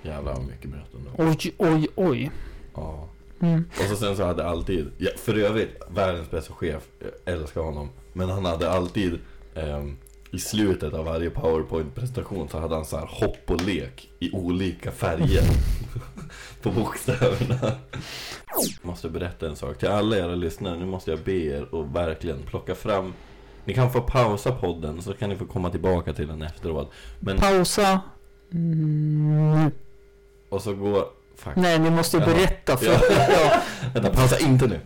[0.03, 1.25] Jävlar vad mycket möten då.
[1.25, 2.31] Oj, oj, oj.
[2.75, 3.09] Ja.
[3.41, 3.65] Mm.
[3.71, 7.89] Och så sen så hade alltid, ja, för övrigt, världens bästa chef, jag älskar honom.
[8.13, 9.19] Men han hade alltid,
[9.55, 9.97] ehm,
[10.31, 14.91] i slutet av varje powerpoint-presentation så hade han så här hopp och lek i olika
[14.91, 15.43] färger.
[16.63, 17.73] på bokstäverna.
[18.83, 22.43] Måste berätta en sak till alla era lyssnare, nu måste jag be er att verkligen
[22.43, 23.13] plocka fram
[23.65, 26.93] Ni kan få pausa podden så kan ni få komma tillbaka till den efteråt.
[27.21, 28.01] Men, Pausa.
[28.53, 29.71] Mm.
[30.49, 31.11] Och så gå...
[31.37, 31.57] Fuck.
[31.57, 32.87] Nej, ni måste ju berätta för...
[32.87, 33.01] Ja.
[33.31, 33.61] Ja.
[33.95, 34.81] Vänta, pausa inte nu.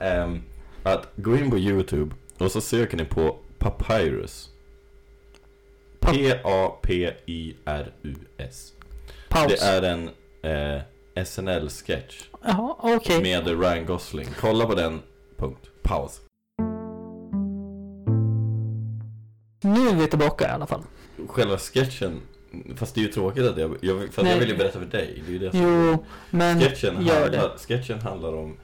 [0.00, 0.42] Ehm,
[0.82, 4.50] att gå in på YouTube och så söker ni på Papyrus.
[6.00, 6.12] Pa-
[7.46, 8.72] P-A-P-Y-R-U-S.
[9.28, 9.46] Paus.
[9.48, 10.10] Det är en
[10.42, 10.82] eh,
[11.24, 13.22] SNL-sketch Jaha, okej.
[13.22, 14.28] med Ryan Gosling.
[14.40, 15.02] Kolla på den.
[15.38, 15.70] Punkt.
[15.82, 16.20] Paus.
[19.62, 20.82] Nu är vi tillbaka i alla fall.
[21.28, 22.20] Själva sketchen,
[22.76, 24.86] fast det är ju tråkigt att jag, jag, för att jag vill ju berätta för
[24.86, 25.22] dig.
[25.26, 27.50] Det är ju det som Jo, men Sketchen handlar, det.
[27.68, 28.56] sketchen handlar om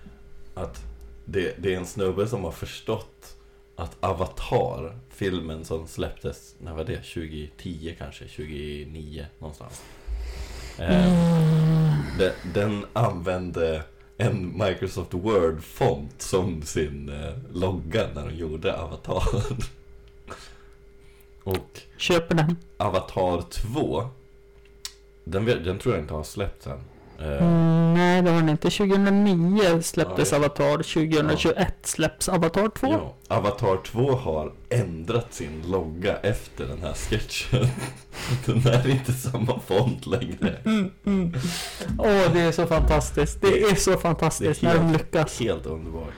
[0.55, 0.83] att
[1.25, 3.37] det, det är en snubbe som har förstått
[3.77, 6.97] att Avatar, filmen som släpptes, när var det?
[6.97, 8.25] 2010 kanske?
[8.25, 9.83] 2009 någonstans.
[10.79, 11.99] Eh, Mm.
[12.19, 13.83] den, den använde
[14.19, 19.23] en Microsoft Word-font som sin eh, logga när de gjorde Avatar.
[21.45, 22.57] Och Köper den.
[22.77, 24.09] Avatar 2,
[25.25, 26.73] den, den tror jag inte har släppts än.
[26.73, 28.71] Eh, Mm, nej, det var den inte.
[28.71, 30.77] 2009 släpptes Ja, Avatar.
[30.83, 32.87] 2021 släpps Avatar 2.
[32.87, 37.67] Ja, Avatar 2 har ändrat sin logga efter den här sketchen.
[38.47, 40.57] Den är inte samma font längre.
[40.65, 41.33] Mm, mm.
[41.99, 43.41] Åh, det är så fantastiskt.
[43.41, 45.41] Det är så fantastiskt Det är när de helt- lyckas.
[45.41, 46.13] Helt underbart.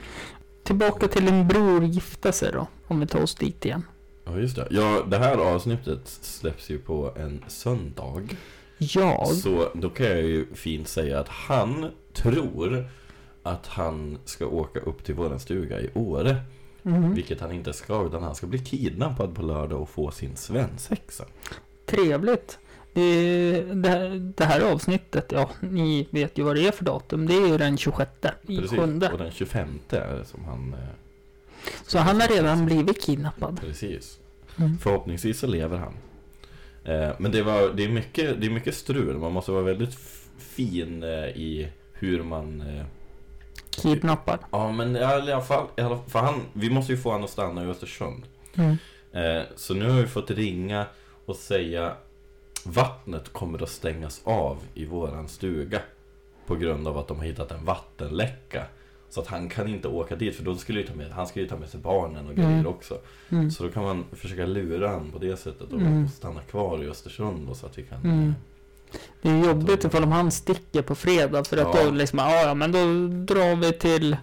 [0.63, 2.67] Tillbaka till din bror gifta sig då.
[2.87, 3.83] Om vi tar oss dit igen.
[4.25, 4.67] Ja, just det.
[4.71, 8.23] Ja, det här avsnittet släpps ju på en söndag.
[8.77, 9.27] Jag?
[9.27, 12.87] Så då kan jag ju fint säga att han tror
[13.43, 16.35] att han ska åka upp till våran stuga i Åre.
[16.81, 17.13] Mhm.
[17.13, 21.25] Vilket han inte ska, utan han ska bli kidnappad på lördag och få sin svensexa.
[21.85, 22.59] Trevligt.
[22.93, 27.27] Det, det, här, det här avsnittet, ja, ni vet ju vad det är för datum.
[27.27, 28.11] Det är ju den 26
[28.47, 28.79] i Precis.
[28.79, 29.11] sjunde.
[29.11, 30.75] Och den 25 är det som han...
[31.87, 33.59] Så han har redan blivit kidnappad.
[33.61, 34.19] Precis.
[34.57, 34.77] Mm.
[34.77, 35.93] Förhoppningsvis så lever han.
[36.85, 39.17] Eh, Men det, var, det, är mycket, det är mycket strul.
[39.17, 39.95] Man måste vara väldigt
[40.37, 42.61] fin eh, i hur man...
[42.61, 42.85] eh,
[43.69, 44.39] Kidnappad.
[44.51, 47.29] Ja men i alla fall, i alla, för han, vi måste ju få honom att
[47.29, 48.23] stanna i Östersund.
[48.55, 48.77] Mm.
[49.11, 50.85] Eh, Så nu har vi fått ringa
[51.25, 51.93] och säga
[52.65, 55.81] Vattnet kommer att stängas av i våran stuga.
[56.47, 58.65] På grund av att de har hittat en vattenläcka.
[59.15, 61.39] Så att han kan inte åka dit för då skulle ju ta med, han ska
[61.39, 62.67] ju ta med sig barnen och grejer Mm.
[62.67, 62.97] också.
[63.29, 63.51] Mm.
[63.51, 66.07] Så då kan man försöka lura han på det sättet och Mm.
[66.09, 68.01] stanna kvar i Östersund då, så att vi kan...
[68.03, 68.33] Mm.
[69.21, 71.83] Det är jobbigt ifall om han sticker på fredag för att Ja.
[71.85, 72.79] då liksom, ja men då
[73.33, 74.17] drar vi till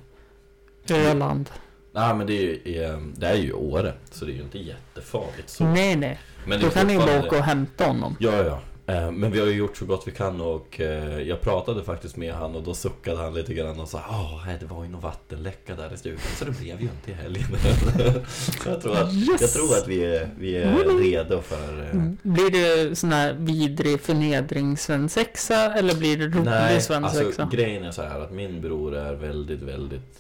[0.91, 1.51] Öland.
[1.93, 4.59] Nej men det är, ju, eh, det är ju Åre, så det är ju inte
[4.59, 5.65] jättefarligt så.
[5.65, 8.17] Nej nej, Men då kan ni ju bara åka och hämta honom.
[8.21, 8.61] Ja, ja.
[8.87, 12.17] Eh, Men vi har ju gjort så gott vi kan och eh, jag pratade faktiskt
[12.17, 15.01] med han och då suckade han lite grann och sa Ja, det var ju någon
[15.01, 17.45] vattenläcka där i stugan så det blev ju inte i helgen.
[18.29, 19.41] så jag tror att, Yes!
[19.41, 21.81] jag tror att vi är, vi är redo för...
[21.85, 22.17] eh, Mm.
[22.23, 27.27] Blir det sån här vidrig förnedringssvensexa eller blir det rolig Nej, svensexa?
[27.27, 30.19] alltså grejen är så här att min bror är väldigt, väldigt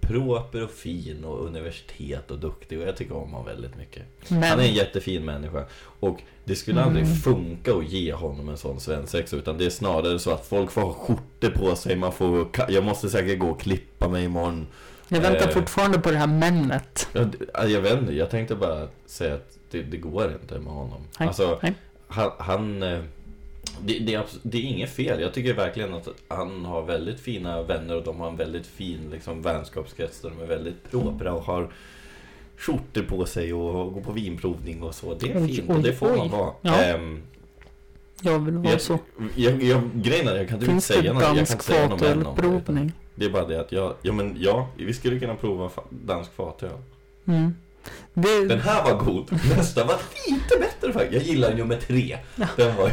[0.00, 4.02] proper och fin och universitet och duktig och jag tycker om honom väldigt mycket.
[4.28, 5.64] men, Han är en jättefin människa
[6.00, 7.16] och det skulle aldrig Mm.
[7.16, 10.80] funka att ge honom en sån svensexa utan det är snarare så att folk får
[10.82, 14.66] ha skjortor på sig, man får, jag måste säkert gå och klippa mig imorgon.
[15.08, 17.08] jag väntar eh, fortfarande på det här männet.
[17.12, 17.34] Jag,
[17.70, 21.00] jag vet inte, jag tänkte bara säga att det, det går inte med honom.
[21.18, 21.74] Nej, Alltså, nej.
[22.08, 23.00] han, han eh,
[23.84, 25.20] det, det, det är inget fel.
[25.20, 28.98] Jag tycker verkligen att han har väldigt fina vänner och de har en väldigt fin
[29.12, 30.20] liksom, vänskapskrets.
[30.20, 31.72] De är väldigt propra och har
[32.56, 35.14] skjortor på sig och går på vinprovning och så.
[35.14, 36.52] Det är fint och det får man vara.
[36.62, 36.82] Ja.
[36.82, 37.22] Ehm,
[38.22, 38.98] Jag vill vara jag, så.
[39.36, 41.22] jag, jag, grejen är, jag kan inte Finns det säga något.
[41.22, 41.98] Jag kan inte säga något?
[43.14, 46.70] Det är bara det att jag, ja men ja, vi skulle kunna prova dansk fatöl.
[47.26, 47.54] Mm.
[48.14, 49.32] Den Det, här var god.
[49.56, 49.96] Nästa var
[50.28, 51.12] lite bättre faktiskt.
[51.12, 52.18] Jag gillar nummer tre.
[52.56, 52.90] Den var.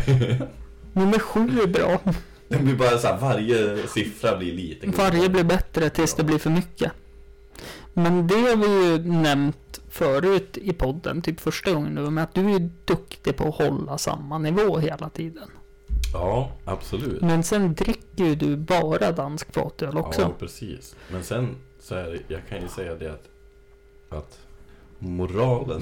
[0.98, 2.00] Nummer sju är bra.
[2.48, 5.12] Den blir bara så här, varje siffra blir lite godare.
[5.12, 6.92] Varje blir bättre tills det blir för mycket.
[7.94, 12.34] Men det har vi ju nämnt förut i podden, typ första gången nu, med att
[12.34, 15.50] du är duktig på att hålla samma nivå hela tiden.
[16.14, 17.22] Ja, absolut.
[17.22, 20.22] Men sen dricker ju du bara dansk fatöl också.
[20.22, 20.96] Ja, precis.
[21.12, 23.30] Men sen så är det, jag kan ju säga det att,
[24.10, 24.40] att
[25.00, 25.82] moralen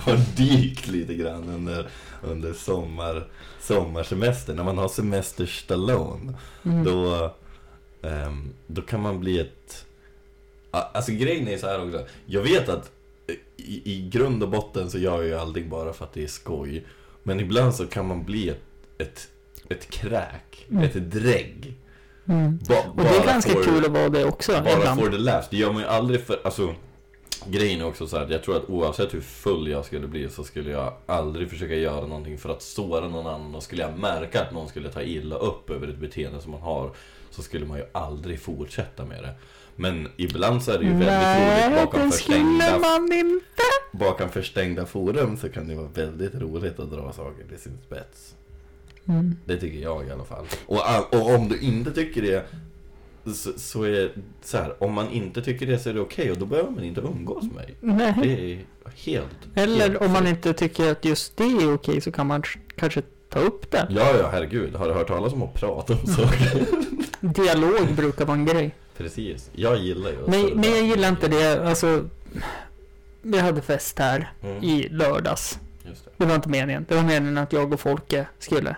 [0.00, 1.88] har dykt lite grann under,
[2.22, 3.26] under sommar,
[3.60, 4.54] sommarsemester.
[4.54, 6.32] När man har semester stallone,
[6.64, 6.84] Mm.
[6.84, 7.30] då,
[8.02, 9.84] ehm, då kan man bli ett...
[10.70, 12.06] Alltså grejen är så här också.
[12.26, 12.90] Jag vet att
[13.56, 16.28] i, i grund och botten så gör jag ju allting bara för att det är
[16.28, 16.84] skoj.
[17.22, 18.60] Men ibland så kan man bli ett,
[18.98, 19.28] ett,
[19.68, 20.82] ett kräk, Mm.
[20.82, 21.74] ett drägg.
[22.28, 22.58] Mm.
[22.68, 25.00] Ba, Och det är ganska för- kul att vara det också Bara ibland.
[25.00, 25.48] for the laughs.
[25.50, 26.74] Det gör man ju aldrig för, alltså
[27.46, 30.44] Grejen är också så här, jag tror att oavsett hur full jag skulle bli så
[30.44, 33.54] skulle jag aldrig försöka göra någonting för att såra någon annan.
[33.54, 36.60] Och skulle jag märka att någon skulle ta illa upp över ett beteende som man
[36.60, 36.90] har
[37.30, 39.34] så skulle man ju aldrig fortsätta med det.
[39.76, 43.62] Men ibland så är det ju väldigt Nej, roligt bakom förstängda, man inte.
[43.92, 48.34] bakom förstängda forum så kan det vara väldigt roligt att dra saker till sin spets.
[49.08, 49.36] Mm.
[49.44, 50.44] Det tycker jag i alla fall.
[50.66, 52.46] Och, och om du inte tycker det
[53.34, 56.38] så, så är så här, om man inte tycker det så är det okej och
[56.38, 57.74] då behöver man inte umgås med mig.
[57.80, 58.14] Nej.
[58.22, 58.58] Det är
[59.12, 59.38] helt...
[59.54, 62.42] Eller helt om man inte tycker att just det är okej så kan man
[62.76, 63.86] kanske ta upp det.
[63.90, 64.74] Ja, ja, herregud.
[64.74, 66.66] Har du hört talas om att prata om saker?
[67.20, 68.74] Dialog brukar vara en grej.
[68.96, 69.50] Precis.
[69.54, 72.04] Jag gillar ju Men, men jag gillar inte det, alltså.
[73.22, 75.58] Vi hade fest här Mm, i lördags.
[75.82, 75.90] det.
[76.16, 76.86] Det var inte meningen.
[76.88, 78.76] Det var meningen att jag och Folke skulle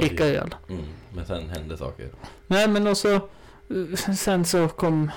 [0.00, 0.54] dricka öl.
[0.68, 0.82] Mm,
[1.14, 2.08] men sen hände saker.
[2.46, 3.20] Nej men och så
[4.16, 5.10] sen så kom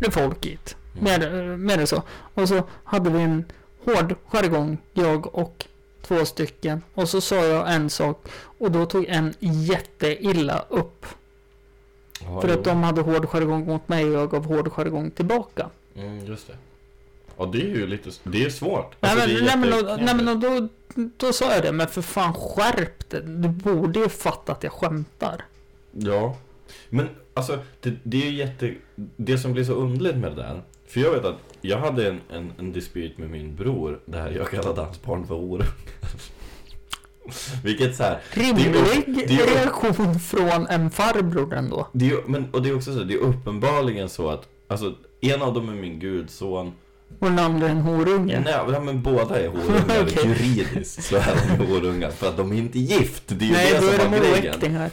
[0.00, 0.76] det folk hit.
[0.92, 1.04] Mm.
[1.04, 2.02] Mer, mer så.
[2.34, 3.44] Och så hade vi en
[3.84, 5.66] hård jargong, jag och
[6.02, 6.82] två stycken.
[6.94, 8.28] Och så sa jag en sak
[8.58, 11.06] och då tog en jätteilla upp.
[12.20, 12.54] Ja, För jo.
[12.54, 15.70] att de hade hård jargong mot mig och jag gav hård jargong tillbaka.
[15.96, 16.56] Mm, just det.
[17.38, 18.10] Ja, det är ju lite...
[18.22, 18.94] Det är svårt.
[19.00, 20.04] Nej Alltså, men, det är nej, men, och, jätteknepigt.
[20.16, 20.68] nej, men då,
[21.16, 23.22] då sa jag det, men för fan skärp dig.
[23.26, 25.44] Du borde ju fatta att jag skämtar.
[25.92, 26.36] Ja.
[26.90, 28.74] Men alltså, det, det är ju jätte...
[29.16, 30.62] Det som blir så underligt med det där.
[30.86, 34.50] För jag vet att jag hade en, en, en dispyt med min bror där jag
[34.50, 35.66] kallade hans barn för horungar.
[37.64, 38.72] Vilket så här, Rimlig
[39.06, 41.88] det är ju- reaktion från en farbror ändå.
[41.92, 45.42] det är, men, och det är också så, det är uppenbarligen så att Alltså, en
[45.42, 46.72] av dem är min gudson.
[47.18, 48.40] Och den andra en horunge.
[48.44, 50.02] Nej, men båda är horungar.
[50.02, 50.26] Okej.
[50.26, 52.10] Juridiskt så är de horungar.
[52.10, 53.22] För att de är inte gift.
[53.26, 54.90] Det är ju Nej, det då är som de oäktingar.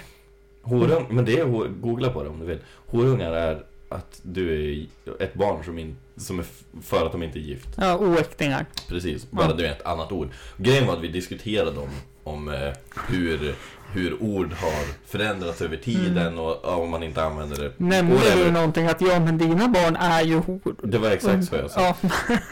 [0.61, 2.59] Horung, men det är, googla på det om du vill.
[2.87, 4.85] Horungar är att du är
[5.23, 6.45] ett barn som, in, som är
[6.83, 7.69] för att de inte är gift.
[7.77, 8.65] Ja, oäktingar.
[8.87, 9.53] Precis, bara Ja.
[9.53, 10.29] det är ett annat ord.
[10.57, 11.89] Grejen var att vi diskuterade om,
[12.23, 12.73] om eh,
[13.07, 13.55] hur,
[13.93, 17.71] hur ord har förändrats över tiden och ja, om man inte använder det.
[17.77, 20.75] Nämnde du någonting att ja, men dina barn är ju hor...
[20.83, 21.81] Det var exakt så jag sa.
[21.81, 21.95] Ja,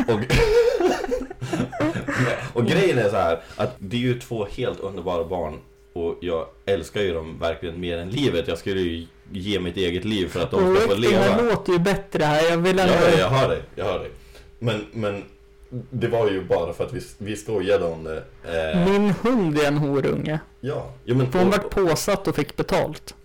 [0.08, 0.20] Och,
[2.54, 5.58] och grejen är så här att det är ju två helt underbara barn
[5.94, 8.48] och jag älskar ju dem verkligen mer än livet.
[8.48, 11.42] Jag skulle ju ge mitt eget liv för att de ska få leva.
[11.42, 12.50] låter ju bättre här.
[12.50, 12.94] Jag vill ändå...
[12.94, 14.12] ja, jag hör dig, jag hör dig.
[14.60, 15.24] Men, men
[15.90, 18.24] det var ju bara för att vi, vi skojade om det.
[18.74, 20.40] Eh, Min hund är en horunge.
[20.60, 23.16] ja, ja, men, För hon och- vart påsatt och fick betalt.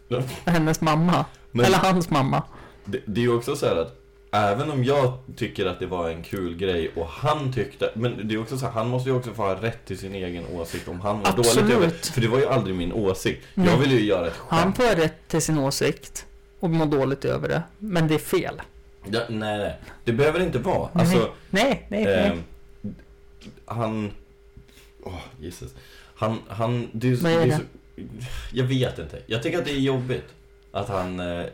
[0.45, 1.25] Hennes mamma.
[1.51, 2.43] men Eller hans mamma.
[2.85, 3.97] det, det är ju också så här att
[4.37, 8.35] Även om jag tycker att det var en kul grej och han tyckte, men det
[8.35, 10.89] är också så här, han måste ju också få ha rätt till sin egen åsikt
[10.89, 11.55] om han mår Absolut.
[11.71, 13.45] dåligt över För det var ju aldrig min åsikt.
[13.55, 13.79] Jag Nej.
[13.81, 14.77] ville ju göra ett Han skämt.
[14.77, 16.27] får ha rätt till sin åsikt.
[16.61, 17.63] Och må dåligt över det.
[17.79, 18.63] Men det är fel.
[19.11, 19.77] Ja, nej, nej.
[20.05, 20.89] Det behöver inte vara.
[20.93, 22.15] Alltså, Nej, nej, nej.
[22.15, 22.43] ehm,
[23.67, 24.11] han...
[25.03, 25.75] Åh, Jesus.
[26.15, 26.89] Han, han...
[26.93, 27.57] Det är, Vad är det är det?
[27.57, 27.63] så,
[28.53, 29.19] jag vet inte.
[29.27, 30.25] Jag tycker att det är jobbigt.
[30.75, 31.45] Att han eh,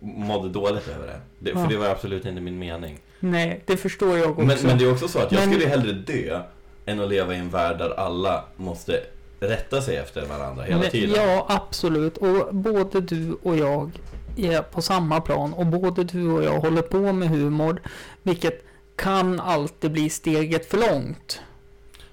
[0.00, 1.20] mådde dåligt över det.
[1.38, 1.56] det Ja.
[1.62, 2.98] För det var absolut inte min mening.
[3.20, 4.42] Nej, det förstår jag också.
[4.44, 6.40] Men, men det är också så att jag Men- skulle hellre dö
[6.86, 9.00] än att leva i en värld där alla måste
[9.40, 11.14] rätta sig efter varandra hela Men- tiden.
[11.28, 12.16] Ja, absolut.
[12.18, 13.90] Och både du och jag
[14.36, 15.52] är på samma plan.
[15.54, 17.82] Och både du och jag håller på med humor.
[18.22, 18.64] Vilket
[18.96, 21.40] kan alltid bli steget för långt.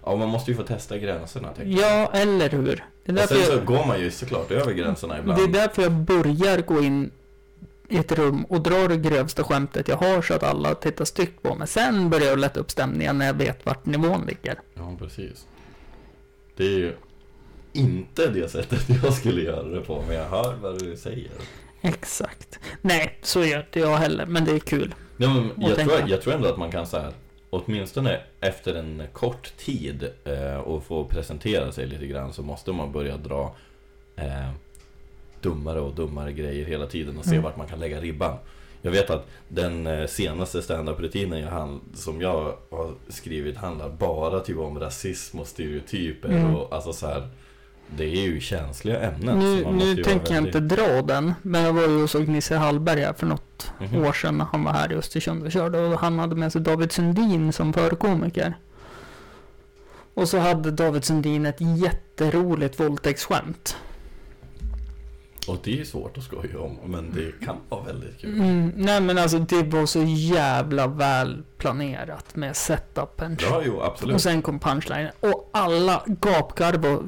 [0.05, 1.49] Ja, man måste ju få testa gränserna.
[1.63, 2.85] Ja, eller hur?
[3.07, 5.39] Och sen så jag, går man ju såklart över gränserna ibland.
[5.39, 7.11] det är därför jag börjar gå in
[7.89, 11.43] i ett rum och drar det grövsta skämtet jag har så att alla tittar styggt
[11.43, 11.67] på mig.
[11.67, 14.59] Sen börjar jag lätta upp stämningen när jag vet vart nivån ligger.
[14.73, 15.47] Ja, precis.
[16.57, 16.95] Det är ju
[17.73, 21.31] inte det sättet jag skulle göra det på, men jag hör vad du säger.
[21.81, 22.59] Exakt.
[22.81, 24.95] Nej, så gör inte jag heller, men det är kul.
[25.17, 27.13] Ja, men jag, tror, jag tror ändå att man kan så här,
[27.49, 32.91] åtminstone efter en kort tid eh, och få presentera sig lite grann så måste man
[32.91, 33.55] börja dra
[34.15, 34.51] eh,
[35.41, 37.43] dummare och dummare grejer hela tiden och se Mm.
[37.43, 38.37] vart man kan lägga ribban.
[38.81, 44.57] Jag vet att den eh, senaste stand-up-rutinen jag som jag har skrivit handlar bara typ
[44.57, 46.55] om rasism och stereotyper Mm.
[46.55, 47.27] och alltså så här.
[47.97, 49.39] Det är ju känsliga ämnen.
[49.39, 52.55] Nu, nu tänker jag väldigt- inte dra den, men jag var ju och såg Nisse
[52.57, 54.05] Hallberg här för något Mhm.
[54.05, 56.61] år sedan när han var här i Östersund och körde och han hade med sig
[56.61, 58.53] David Sundin som förkomiker.
[60.13, 63.77] Och så hade David Sundin ett jätteroligt våldtäktsskämt.
[65.47, 68.39] Och det är ju svårt att skoja om, men det kan vara väldigt kul.
[68.39, 73.37] Mm, nej men alltså det var så jävla väl planerat med setupen.
[73.41, 74.15] Ja, jo, absolut.
[74.15, 77.03] Och sen kom punchline och alla gapgarv och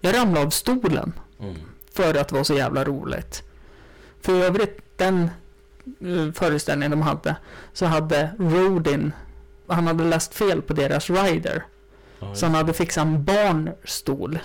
[0.00, 1.54] jag ramlade av stolen Mm.
[1.92, 3.42] för att det var så jävla roligt.
[4.20, 5.30] För övrigt, den
[6.00, 7.36] eh, föreställning de hade
[7.72, 9.12] så hade Rodin,
[9.66, 11.64] han hade läst fel på deras rider.
[12.20, 14.38] Ja, Så han hade fixat en barnstol.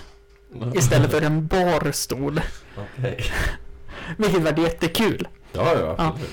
[0.74, 2.40] istället för en barstol.
[2.76, 3.24] Okej.
[4.16, 5.28] Vilket var jättekul.
[5.52, 6.30] Ja, ja, absolut.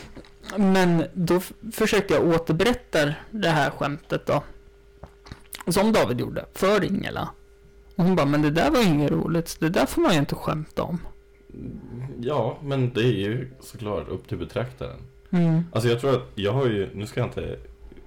[0.58, 1.42] Men då
[1.72, 4.44] försökte jag återberätta det här skämtet då.
[5.68, 7.30] Som David gjorde, för Ingela.
[7.96, 10.36] Och hon bara, men det där var inget roligt, det där får man ju inte
[10.36, 11.00] skämta om.
[12.20, 15.00] Ja, men det är ju såklart upp till betraktaren.
[15.30, 15.64] Mm.
[15.72, 17.58] Alltså jag tror att jag har ju, nu ska jag inte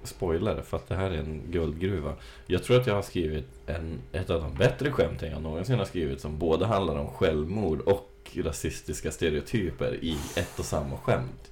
[0.03, 2.13] spoila det för att det här är en guldgruva.
[2.47, 5.85] Jag tror att jag har skrivit en, ett av de bättre skämten jag någonsin har
[5.85, 11.51] skrivit som både handlar om självmord och rasistiska stereotyper i ett och samma skämt.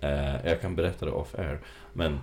[0.00, 1.60] Eh, jag kan berätta det off air.
[1.92, 2.18] Men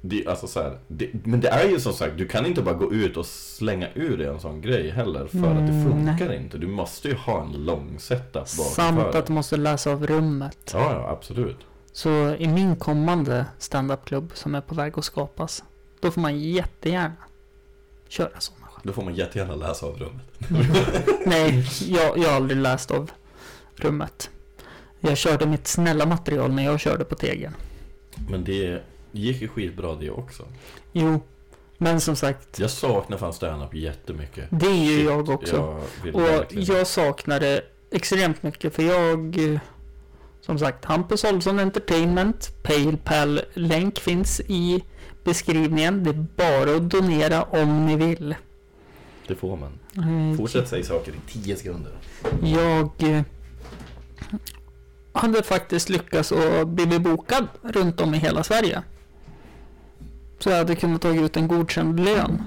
[0.00, 2.74] det, alltså så här, det, men det är ju som sagt, du kan inte bara
[2.74, 6.32] gå ut och slänga ur dig en sån grej heller för att det Mm, funkar
[6.32, 6.58] inte.
[6.58, 10.70] Du måste ju ha en lång setup Samt att du måste läsa av rummet.
[10.74, 11.56] Ja, ja, absolut.
[11.98, 15.64] Så i min kommande standup-klubb som är på väg att skapas,
[16.00, 17.12] då får man jättegärna
[18.08, 18.84] köra sådana skämt.
[18.84, 20.24] Då får man jättegärna läsa av rummet.
[21.26, 23.10] Nej, jag, jag har aldrig läst av
[23.76, 24.30] rummet.
[25.00, 27.54] Jag körde mitt snälla material när jag körde på tegen.
[28.30, 28.82] Men det
[29.12, 30.42] gick ju skitbra det också.
[30.92, 31.20] Jo,
[31.78, 34.44] men som sagt, Jag saknar fan standup jättemycket.
[34.50, 35.80] det är ju Shit, jag också.
[36.04, 39.38] Jag Och verkligen- jag saknar det extremt mycket för jag,
[40.48, 44.84] som sagt, Hampus Olsson Entertainment, Paypal-länk finns i
[45.24, 46.04] beskrivningen.
[46.04, 48.34] Det är bara att donera om ni vill.
[49.26, 49.72] Det får man.
[49.96, 51.92] Eh, Fortsätt säga saker i 10 sekunder.
[52.42, 53.22] Jag eh,
[55.12, 58.82] hade faktiskt lyckats att bli bokad runt om i hela Sverige.
[60.38, 62.42] Så jag hade kunnat ta ut en godkänd lön.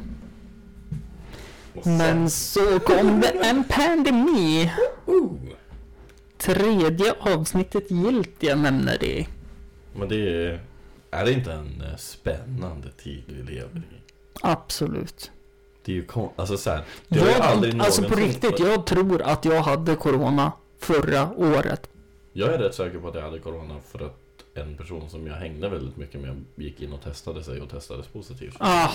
[1.84, 4.72] Men så kom det en pandemi.
[6.42, 9.28] Tredje avsnittet gilt jag nämner det.
[9.96, 10.60] Men det är...
[11.12, 14.02] Är det inte en eh, spännande tid vi lever i?
[14.42, 15.32] Absolut.
[15.86, 16.30] Det är ju kon...
[16.36, 19.62] Alltså så här, det har ju Jag, aldrig alltså på riktigt, jag tror att jag
[19.62, 21.90] hade corona förra året.
[22.34, 24.18] Jag är rätt säker på att jag hade corona för att
[24.54, 28.08] en person som jag hängde väldigt mycket med gick in och testade sig och testades
[28.08, 28.56] positivt.
[28.60, 28.90] Ah,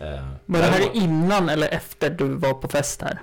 [0.00, 0.08] Eh,
[0.46, 3.20] var det här däremot- innan eller efter du var på fest här?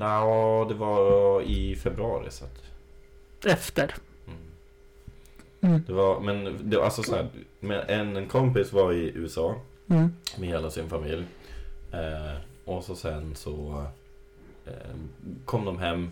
[0.00, 2.62] Nja, det var i februari så att...
[3.46, 3.94] Efter.
[4.26, 4.38] Mm.
[5.60, 5.82] Mm.
[5.86, 7.28] Det var, men det var alltså så här,
[7.90, 9.54] en, en kompis var i USA
[9.90, 10.12] Mm.
[10.38, 11.24] med hela sin familj.
[11.92, 13.84] Eh, och så sen så
[14.66, 14.72] eh,
[15.44, 16.10] kom de hem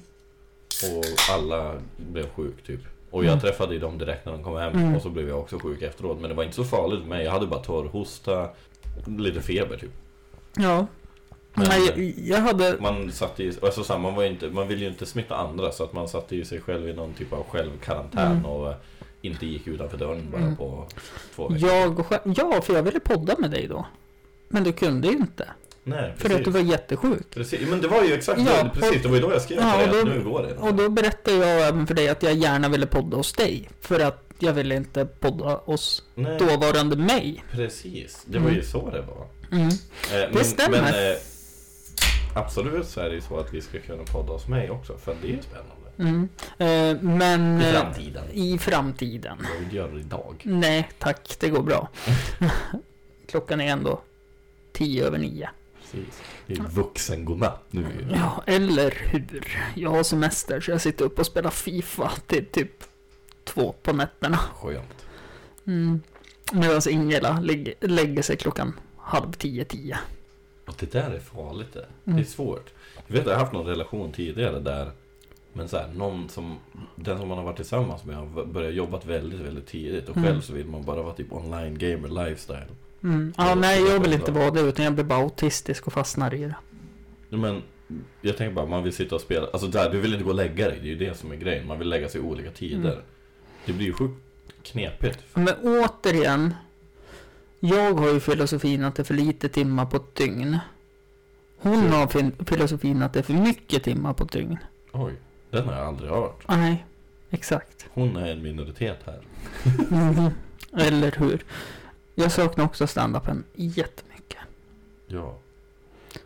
[0.94, 2.80] och alla blev sjuk typ.
[3.10, 3.40] Och jag Mm.
[3.40, 4.96] träffade ju dem direkt när de kom hem Mm.
[4.96, 6.20] och så blev jag också sjuk efteråt.
[6.20, 7.24] Men det var inte så farligt för mig.
[7.24, 8.50] Jag hade bara torr hosta,
[9.18, 9.92] lite feber typ.
[10.56, 10.86] Ja.
[11.58, 12.76] Men- Nej, jag, hade...
[12.80, 15.72] Man satte ju, alltså så här, man, var inte, man ville ju inte smitta andra
[15.72, 18.44] så att man satte ju sig själv i någon typ av självkarantän Mm.
[18.46, 18.74] och
[19.22, 20.56] inte gick utanför dörren bara Mm.
[20.56, 20.86] på
[21.34, 21.68] två veckor.
[21.68, 22.04] Jag
[22.36, 23.86] ja, för jag ville podda med dig då.
[24.48, 25.48] Men du kunde ju inte.
[25.84, 27.30] Nej, För att du var jättesjuk.
[27.30, 29.42] Precis, men det var ju exakt Ja, det, precis, och- det var ju då jag
[29.42, 30.54] skrev Ja, till dig att nu går det.
[30.54, 33.68] Och då berättade jag även för dig att jag gärna ville podda hos dig.
[33.80, 37.44] För att jag ville inte podda hos Nej, dåvarande mig.
[37.52, 38.66] precis, det var ju Mm.
[38.66, 39.26] så det var.
[39.52, 39.68] Mm.
[39.68, 40.82] Eh, men, stämmer.
[40.82, 41.16] Men, eh,
[42.34, 45.16] absolut så är det ju så att vi ska kunna podda hos mig också, för
[45.22, 45.78] det är ju spännande.
[45.98, 46.28] Mm.
[46.58, 47.60] Eh, men...
[47.60, 48.24] I eh, framtiden.
[48.32, 49.38] I framtiden.
[49.54, 50.42] Jag vill göra det idag.
[50.44, 51.36] Nej, tack.
[51.40, 51.88] Det går bra.
[53.26, 54.00] Klockan är ändå
[54.72, 55.48] tio över nio.
[55.80, 56.22] Precis.
[56.46, 57.86] Det är vuxen godnatt nu.
[58.10, 59.58] Ja, eller hur?
[59.74, 62.84] Jag har semester så jag sitter upp och spelar FIFA till typ
[63.44, 64.36] två på nätterna.
[64.36, 65.06] Skönt.
[65.66, 66.00] Mm.
[66.52, 69.98] Medan Ingela lägger, lägger sig klockan halv tio, tio.
[70.68, 71.86] Och det där är farligt det.
[72.04, 72.20] Det Mm.
[72.22, 72.70] är svårt.
[73.06, 74.90] Jag vet att jag har haft någon relation tidigare där
[75.52, 76.58] men så här, någon som,
[76.96, 80.28] den som man har varit tillsammans med har börjat jobbat väldigt, väldigt tidigt och Mm.
[80.28, 82.66] själv så vill man bara vara typ online gamer lifestyle.
[83.02, 83.32] Mm.
[83.36, 86.34] Ja, Det nej, jag vill inte vara det utan jag blir bara autistisk och fastnar
[86.34, 86.54] i det.
[87.36, 87.62] Men
[88.20, 90.36] jag tänker bara, man vill sitta och spela, alltså där, du vill inte gå och
[90.36, 91.66] lägga dig, det är ju det som är grejen.
[91.66, 92.92] Man vill lägga sig i olika tider.
[92.92, 93.04] Mm.
[93.66, 94.14] Det blir ju sjukt
[94.62, 95.18] knepigt.
[95.34, 96.54] Men återigen.
[97.60, 100.58] Jag har ju filosofin att det är för lite timmar på ett dygn.
[101.58, 104.58] Hon har fin- filosofin att det är för mycket timmar på ett dygn.
[104.92, 105.12] Oj,
[105.50, 106.44] den har jag aldrig hört.
[106.48, 106.86] Nej,
[107.30, 107.86] exakt.
[107.90, 109.20] Hon är en minoritet här.
[110.86, 111.44] Eller hur?
[112.14, 114.38] Jag saknar också standupen jättemycket.
[115.06, 115.38] Ja.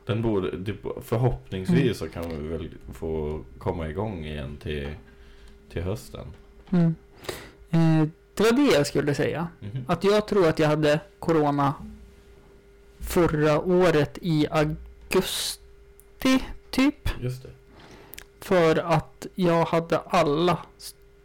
[0.06, 1.94] Den borde, förhoppningsvis Mm.
[1.94, 4.88] så kan vi väl få komma igång igen till,
[5.72, 6.26] till hösten.
[6.70, 6.94] Mm.
[7.70, 9.48] Eh, det var det jag skulle säga.
[9.60, 9.84] Mhm.
[9.88, 11.74] Att jag tror att jag hade corona
[13.00, 17.08] förra året i augusti, typ.
[17.20, 17.50] Just det.
[18.40, 20.58] För att jag hade alla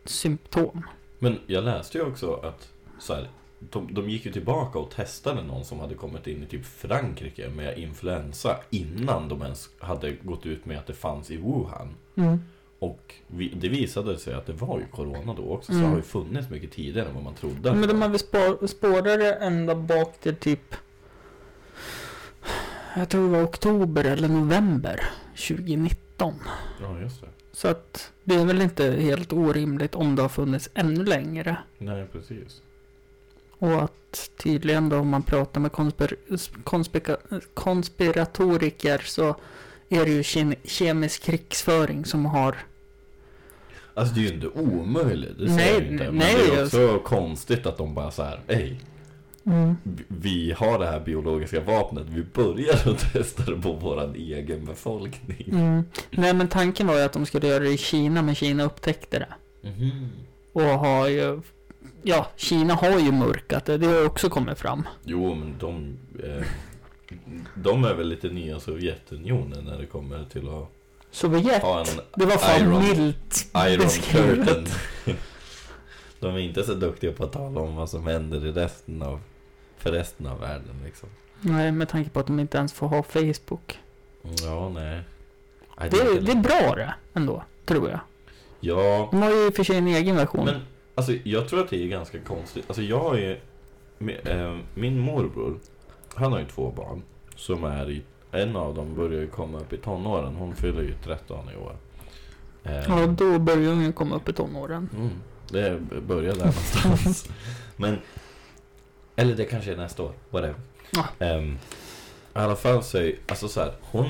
[0.06, 0.84] symptom.
[1.20, 3.30] Men jag läste ju också att så här,
[3.60, 7.50] de, de gick ju tillbaka och testade någon som hade kommit in i typ Frankrike
[7.50, 11.96] med influensa innan de ens hade gått ut med att det fanns i Wuhan.
[12.16, 12.40] Mm.
[12.80, 15.84] Och vi, det visade sig att det var ju Corona då också, så Mm.
[15.84, 17.74] det har ju funnits mycket tidigare än vad man trodde.
[17.74, 20.76] Men de har väl spå- spårat det ända bak till typ...
[22.96, 25.10] Jag tror det var oktober eller november
[25.48, 26.34] 2019.
[26.82, 27.28] Ja, just det.
[27.52, 31.58] Så att det är väl inte helt orimligt om det har funnits ännu längre.
[31.78, 32.62] Nej, precis.
[33.60, 36.16] Och att tydligen då om man pratar med konspir
[36.64, 39.36] konspika- konspiratoriker så
[39.90, 42.56] är det ju ke kemisk krigsföring som har...
[43.94, 46.04] Alltså det är ju inte omöjligt, det Nej, säger jag inte.
[46.04, 48.80] Men nej, det är också konstigt att de bara så här, hej,
[49.84, 54.66] vi- vi har det här biologiska vapnet, vi börjar att testa det på våran egen
[54.66, 55.50] befolkning.
[55.52, 55.84] Mm.
[56.12, 59.20] Nej men tanken var ju att de skulle göra det i Kina men Kina upptäckte
[59.20, 59.34] det.
[59.70, 60.10] Mhm.
[60.54, 61.42] Och har ju...
[62.04, 63.78] Ja, Kina har ju mörkat det.
[63.78, 64.84] Det har också kommit fram.
[65.04, 66.46] Jo, men de, eh,
[67.56, 70.68] de är väl lite nya Sovjetunionen när det kommer till att
[71.12, 71.62] Sovjet.
[71.62, 71.86] ha en
[72.16, 74.38] Det var fan Iron- milt Iron beskrivet.
[74.48, 74.68] Curtain.
[76.20, 79.20] De är inte så duktiga på att tala om vad som händer i resten av,
[79.78, 81.10] för resten av världen liksom.
[81.42, 83.80] Nej, med tanke på att de inte ens får ha Facebook.
[84.44, 85.02] Ja, nej.
[85.78, 88.00] Det, är det är bra det ändå, tror jag.
[88.60, 90.46] Ja, De har ju i och för sig en egen version.
[90.46, 90.62] men
[90.96, 92.64] alltså jag tror att det är ganska konstigt.
[92.68, 93.38] Alltså jag har
[94.00, 95.60] mi- eh, min morbror,
[96.18, 97.02] han har ju två barn.
[97.36, 100.36] Som är i, en av dem börjar ju komma upp i tonåren.
[100.36, 101.76] Hon fyller ju 13 i år.
[102.64, 104.90] Eh, Ja, då börjar ungen komma upp i tonåren.
[104.96, 105.12] Mm,
[105.50, 107.30] det börjar där någonstans.
[107.78, 107.98] Men,
[109.16, 110.56] eller det kanske är nästa år, whatever.
[110.92, 111.26] Ja.
[111.26, 111.58] Ehm, I
[112.34, 114.08] alla fall så alltså så här, hon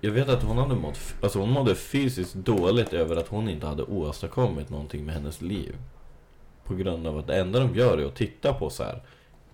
[0.00, 3.66] jag vet att hon hade mått, alltså hon mådde fysiskt dåligt över att hon inte
[3.66, 5.76] hade åstadkommit någonting med hennes liv.
[6.64, 9.02] På grund av att det enda de gör är att titta på så här.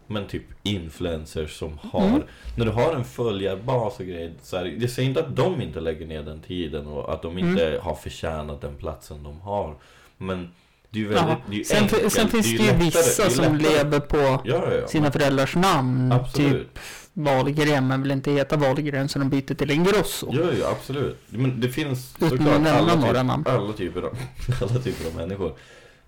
[0.06, 2.22] Men typ influencers som har, Mm.
[2.56, 4.32] när du har en följarbas och grejer.
[4.42, 7.38] Så här, jag säger inte att de inte lägger ner den tiden och att de
[7.38, 9.74] inte har förtjänat den platsen de har.
[10.18, 10.48] Men
[10.90, 11.40] det är ju väldigt, Ja.
[11.48, 14.16] det är ju Sen, enkelt, sen finns det ju lättare- vissa det som lever på
[14.18, 14.86] Ja, ja, ja.
[14.86, 16.12] sina föräldrars namn.
[16.12, 16.74] Absolut.
[16.74, 16.78] Typ
[17.12, 20.28] Wahlgren, men vill inte heta Wahlgren så de byter till Ingrosso.
[20.32, 21.18] Jo, jo, absolut.
[21.28, 24.18] Men det finns såklart alla, typ, alla, typer av,
[24.70, 25.54] alla typer av människor.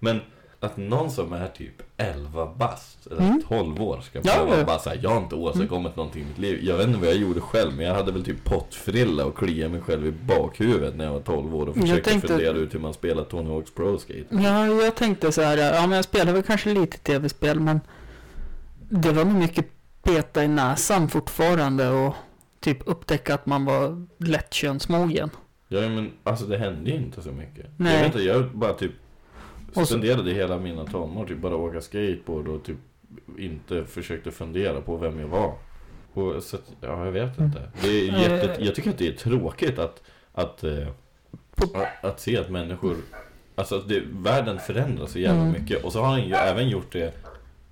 [0.01, 0.21] Men
[0.61, 3.43] att någon som är typ 11 bast, eller Mm.
[3.49, 4.65] 12 år, ska behöva ja.
[4.65, 6.59] bara säga jag har inte åstadkommit någonting i mitt liv.
[6.63, 9.73] Jag vet inte vad jag gjorde själv, men jag hade väl typ pottfrilla och kliade
[9.73, 12.75] mig själv i bakhuvudet när jag var 12 år och Jag försökte tänkte- fundera ut
[12.75, 14.25] hur man spelar Tony Hawk's Pro Skate.
[14.31, 17.81] Ja, jag tänkte så här, ja men jag spelar väl kanske lite tv-spel men
[18.89, 19.67] det var nog mycket
[20.03, 22.15] peta i näsan fortfarande och
[22.61, 25.31] typ upptäcka att man var lätt könsmogen.
[25.69, 27.67] Ja, men alltså det hände ju inte så mycket.
[27.77, 27.93] Nej.
[27.95, 28.93] Jag vet inte, jag bara typ
[29.87, 32.77] spenderade hela mina tonår typ bara åka skateboard och typ
[33.39, 35.53] inte försökte fundera på vem jag var.
[36.13, 37.63] Och så att, ja, jag vet inte.
[37.83, 38.21] Det är Eh.
[38.23, 40.03] jätte, jag tycker att det är tråkigt att,
[40.33, 40.89] att, eh,
[41.57, 42.97] att, att se att människor,
[43.55, 45.53] alltså att det, världen förändras så jävla Mm.
[45.53, 45.85] mycket.
[45.85, 47.15] Och så har han ju även gjort det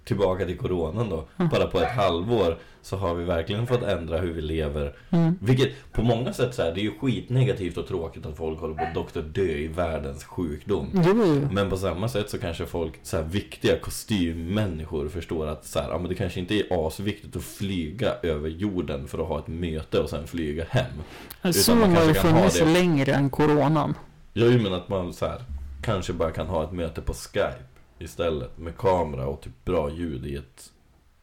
[0.05, 1.25] tillbaka till coronan då.
[1.37, 1.49] Mm.
[1.51, 4.95] Bara på ett halvår så har vi verkligen fått ändra hur vi lever.
[5.11, 5.39] Mm.
[5.41, 8.75] Vilket på många sätt så här, det är ju skitnegativt och tråkigt att folk håller
[8.75, 10.91] på att doktor dö i världens sjukdom.
[11.07, 15.81] Jo, Men på samma sätt så kanske folk, så här, viktiga kostymmänniskor förstår att så
[15.81, 19.39] här, ja, men det kanske inte är asviktigt att flyga över jorden för att ha
[19.39, 21.53] ett möte och sen flyga hem.
[21.53, 23.95] Zoom man har ju funnits längre än coronan.
[24.33, 25.41] Jag ju menar att man så här,
[25.83, 27.63] kanske bara kan ha ett möte på Skype
[27.99, 30.73] istället med kamera och typ bra ljud i ett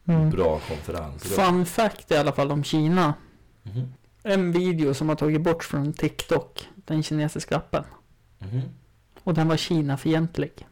[0.08, 0.30] Mm.
[0.30, 1.44] bra konferensrum.
[1.46, 3.14] Fun fact i alla fall om Kina.
[3.62, 3.92] Mhm.
[4.22, 7.84] En video som har tagit bort från TikTok, den kinesiska appen.
[8.38, 8.60] Mhm.
[9.24, 10.66] Och den var Kina-fientlig.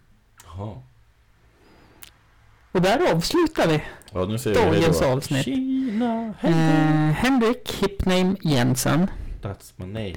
[2.72, 3.82] Och där avslutar vi.
[4.12, 5.06] Ja, nu säger vi Dagens då.
[5.06, 5.44] avsnitt.
[5.44, 6.52] Kina, Eh,
[7.12, 9.10] Henrik Hipname Jensen.
[9.42, 10.14] That's my name.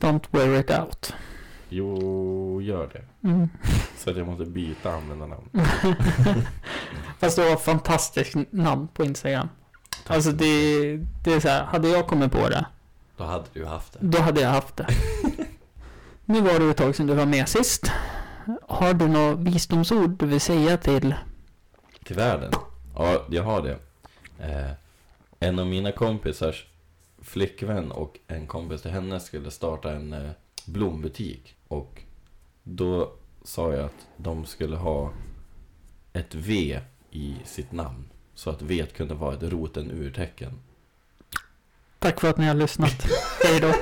[0.00, 1.14] Don't wear it out.
[1.76, 3.28] Jo, gör det.
[3.28, 3.48] Mm.
[3.96, 5.48] Så att jag måste byta användarnamn.
[7.18, 9.48] Fast var ett fantastiskt namn på Instagram.
[10.06, 12.66] Alltså det, det är så här, hade jag kommit på det,
[13.16, 13.98] Då hade du haft det.
[14.02, 14.86] då hade jag haft det.
[16.24, 17.92] nu var det ett tag sedan du var med sist.
[18.68, 21.14] Har du något visdomsord du vill säga till?
[22.04, 22.52] Till världen?
[22.96, 23.78] Ja, jag har det.
[24.38, 24.70] Eh,
[25.40, 26.66] en av mina kompisars
[27.22, 30.30] flickvän och en kompis till henne skulle starta en eh,
[30.66, 31.53] blombutik.
[31.68, 32.02] Och
[32.62, 33.12] då
[33.42, 35.12] sa jag att de skulle ha
[36.12, 38.04] ett V i sitt namn.
[38.34, 40.60] Så att V kunde vara ett roten urtecken.
[41.98, 43.06] Tack för att ni har lyssnat.
[43.44, 43.74] Hej då.